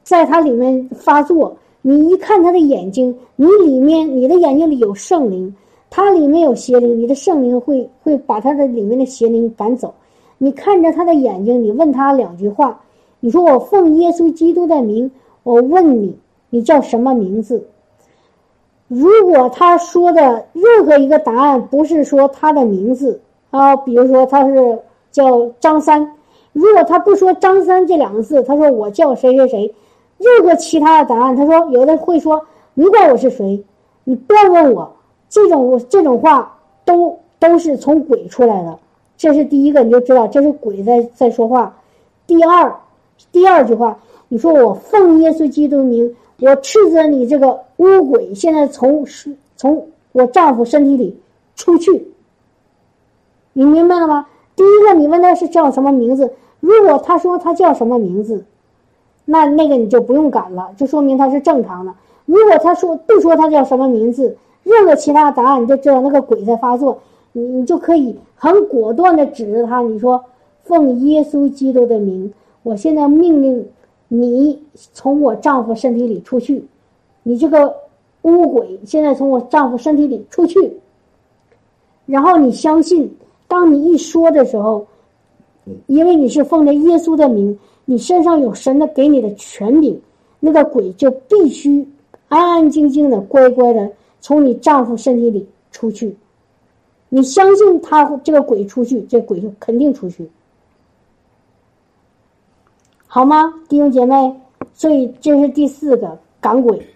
[0.03, 5.57] 在他里面发作，你一看他的眼睛，你里面你的眼睛里有圣灵，
[5.89, 9.95] 他里面有邪灵，你的圣灵会会把他的里面的邪灵赶走。
[10.37, 12.79] 你看着他的眼睛，你问他两句话。
[13.21, 15.11] 你说：“我奉耶稣基督的名，
[15.43, 16.15] 我问你，
[16.51, 17.67] 你叫什么名字？”
[18.89, 23.21] 如果他说的任何一个答案不是说他的名字
[23.51, 24.79] 啊，比如说他是
[25.11, 26.13] 叫张三，
[26.53, 29.75] 如果他不说张三这两个字，他说我叫谁谁谁，
[30.19, 33.65] 任何其他的答案，他说有的会说你管我是谁，
[34.05, 34.93] 你不要问我，
[35.29, 38.79] 这种这种话都都是从鬼出来的。
[39.17, 41.77] 这是第一个，你就知道这是鬼在在说话。
[42.27, 42.75] 第二，
[43.31, 46.17] 第二句话，你说我奉耶稣基督名，
[46.47, 49.07] 我斥责你这个污鬼，现在从
[49.57, 51.19] 从我丈夫身体里
[51.55, 52.09] 出去。
[53.53, 54.27] 你明白了吗？
[54.57, 56.31] 第一个，你问他是叫什么名字，
[56.61, 58.45] 如果他说他叫什么名字，
[59.25, 61.93] 那那个你就不用赶了，就说明他是正常的。
[62.25, 66.99] 如果他说不说他叫什么名字，任何其他答案，你就知道那个鬼在发作。
[67.33, 70.23] 你你就可以很果断的指着他，你说
[70.65, 72.31] ：“奉耶稣基督的名，
[72.63, 73.67] 我现在命令
[74.15, 76.63] 你从我丈夫身体里出去，
[77.23, 77.75] 你这个
[78.23, 80.71] 污鬼现在从我丈夫身体里出去。”
[82.05, 83.11] 然后你相信，
[83.49, 84.87] 当你一说的时候，
[85.87, 89.99] 因为你是奉着耶稣的名，你身上有神的给你的权柄，
[90.41, 91.89] 那个鬼就必须
[92.29, 93.91] 安安静静的、乖乖的
[94.21, 96.15] 从你丈夫身体里出去。
[97.09, 100.29] 你相信他这个鬼出去，这鬼就肯定出去，
[103.15, 104.35] 好吗，弟兄姐妹？
[104.73, 106.89] 所以这是第四个赶鬼，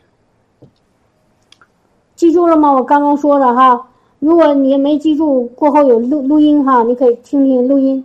[2.14, 2.72] 记住了吗？
[2.72, 3.86] 我刚刚说的哈，
[4.18, 8.02] 如果你没记住，过后有录录音哈，你可以听听录音。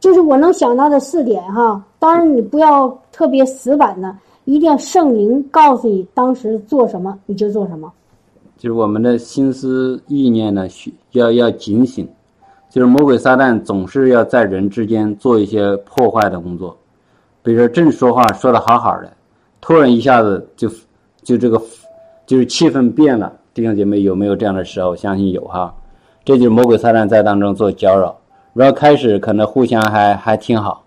[0.00, 7.92] 就是我能想到的四点哈，当然你不要特别死板的，一定要圣灵告诉你当时做什么你就做什么。
[8.56, 12.08] 就是我们的心思意念呢，需要要警醒。
[12.70, 16.74] 就是魔鬼撒旦总是要在人之间做一些破坏的工作，
[17.44, 19.12] 比如说正说话说的好好的，
[19.60, 20.66] 突然一下子就
[21.22, 21.60] 就这个
[22.26, 23.32] 就是气氛变了。
[23.52, 24.96] 弟兄姐妹有没有这样的时候？
[24.96, 25.72] 相信有哈。
[26.24, 28.16] 这就是魔鬼撒旦在当中做搅扰。
[28.54, 30.84] 然后开始可能互相还还挺好，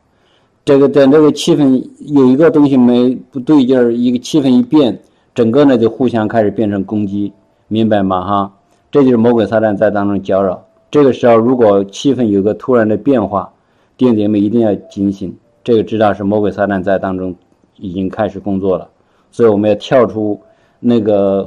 [0.63, 4.97] 这个等这个气氛有一个东西没不对劲儿，一个气氛一变，
[5.35, 7.31] 整个呢就互相开始变成攻击，
[7.67, 8.23] 明白吗？
[8.23, 8.51] 哈，
[8.89, 10.63] 这就是魔鬼撒旦在当中搅扰。
[10.89, 13.51] 这个时候，如果气氛有个突然的变化，
[13.97, 15.35] 弟兄姐妹一定要警醒，
[15.67, 17.35] 这个知道是魔鬼撒旦在当中
[17.75, 18.89] 已经开始工作了，
[19.31, 20.39] 所以我们要跳出
[20.79, 21.45] 那个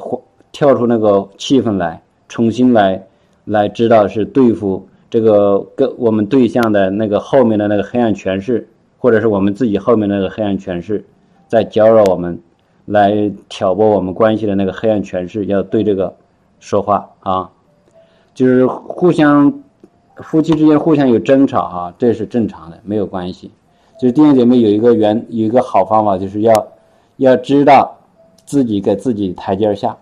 [0.52, 3.02] 跳出那个气氛来，重新来
[3.46, 8.68] 来知道是对付这个跟我们对象的那个后面的那个黑暗权势，
[8.98, 11.02] 或者是我们自己后面那个黑暗权势，
[11.48, 12.38] 在搅扰我们，
[12.84, 16.14] 来挑拨我们关系的那个黑暗权势，要对这个
[16.58, 17.50] 说话啊。
[18.34, 19.62] 就是互相
[20.16, 23.50] 夫妻之间互相有争吵啊，这是正常的，没有关系。
[24.00, 26.68] 就是弟兄姐妹有一个原有一个好方法，就是要
[27.18, 27.94] 要知道
[28.46, 29.94] 自己给自己台阶下，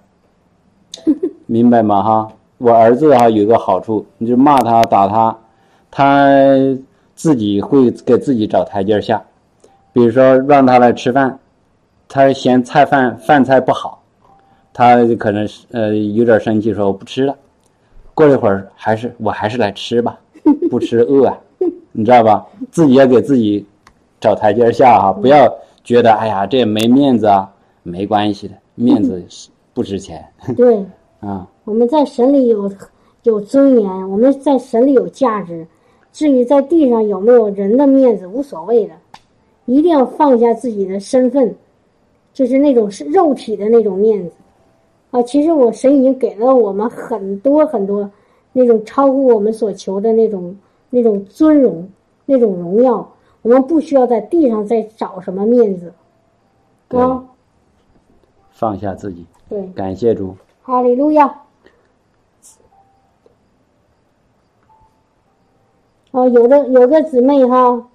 [1.47, 2.01] 明白吗？
[2.01, 2.29] 哈，
[2.59, 5.37] 我儿子哈有一个好处，你就骂他打他，
[5.91, 6.29] 他
[7.17, 9.21] 自己会给自己找台阶下。
[9.93, 11.37] 比如说让他来吃饭，
[12.07, 14.01] 他嫌菜饭饭菜不好，
[14.73, 17.35] 他可能呃有点生气，说我不吃了。
[18.15, 20.17] 过一会儿，还是我还是来吃吧，
[20.71, 21.37] 不吃饿啊，
[21.91, 22.47] 你知道吧？
[22.71, 23.67] 自己要给自己
[24.21, 25.53] 找台阶下哈，不要
[25.85, 27.51] 觉得哎呀这没面子啊，
[27.83, 30.25] 没关系的，面子是不值钱。
[30.57, 30.85] 对，
[31.21, 32.71] 啊，我们在神里有
[33.23, 35.67] 有尊严，我们在神里有价值。
[36.11, 38.95] 至于在地上有没有人的面子，无所谓的，
[39.67, 41.55] 一定要放下自己的身份，
[42.33, 44.33] 就是那种是肉体的那种面子。
[45.11, 48.11] 啊，其实我神已经给了我们很多很多
[48.53, 50.57] 那种超乎我们所求的那种
[50.91, 51.89] 那种尊荣、
[52.25, 53.09] 那种荣耀，
[53.43, 55.93] 我们不需要在地上再找什么面子。
[56.89, 57.25] 啊，
[58.51, 59.27] 放下自己。
[59.49, 60.35] 对，感谢主。
[60.63, 61.27] 哈利路亚。
[66.11, 67.89] 啊，有的有个姊妹哈，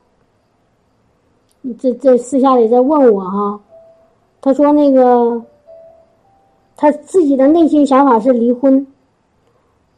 [1.80, 3.60] 这这私下里在问我哈，
[4.42, 5.42] 她说那个。
[6.76, 8.86] 他自己的内心想法是离婚，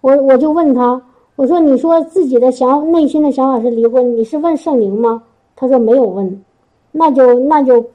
[0.02, 1.02] 我我就问他，
[1.38, 5.24] 我说你说自己的想内心的想法是离婚，你是问圣灵吗？
[5.56, 6.44] 他说没有问，
[6.92, 7.86] 那就那就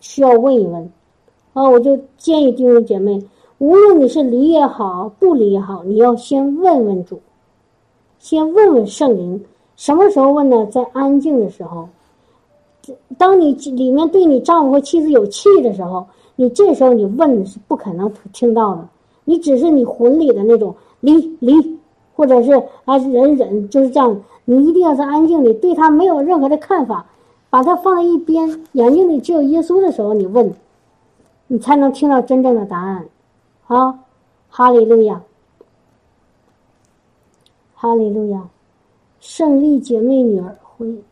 [0.00, 0.90] 需要问一问，
[1.52, 3.22] 啊，我就建议弟兄姐妹，
[3.58, 7.20] 无论你是离也好，不离也好，你要先问问主，
[8.18, 9.44] 先问问圣灵，
[9.76, 10.66] 什么时候问呢？
[10.66, 11.88] 在安静的时候，
[13.18, 16.06] 当你里面对你丈夫和妻子有气的时候。
[16.36, 18.88] 你这时候你问是不可能听到的，
[19.26, 21.78] 你只是你魂里的那种离离，
[22.14, 22.52] 或者是
[22.86, 24.18] 啊忍忍，就是这样。
[24.46, 27.04] 你一定要在安静里，对他没有任何的看法，
[27.50, 30.54] 把它放在一边，眼睛里只有耶稣的时候，你问，
[31.48, 33.06] 你才能听到真正的答案。
[33.66, 33.98] 啊，
[34.48, 35.20] 哈利路亚，
[37.74, 38.48] 哈利路亚，
[39.18, 41.02] 胜利姐妹女儿回。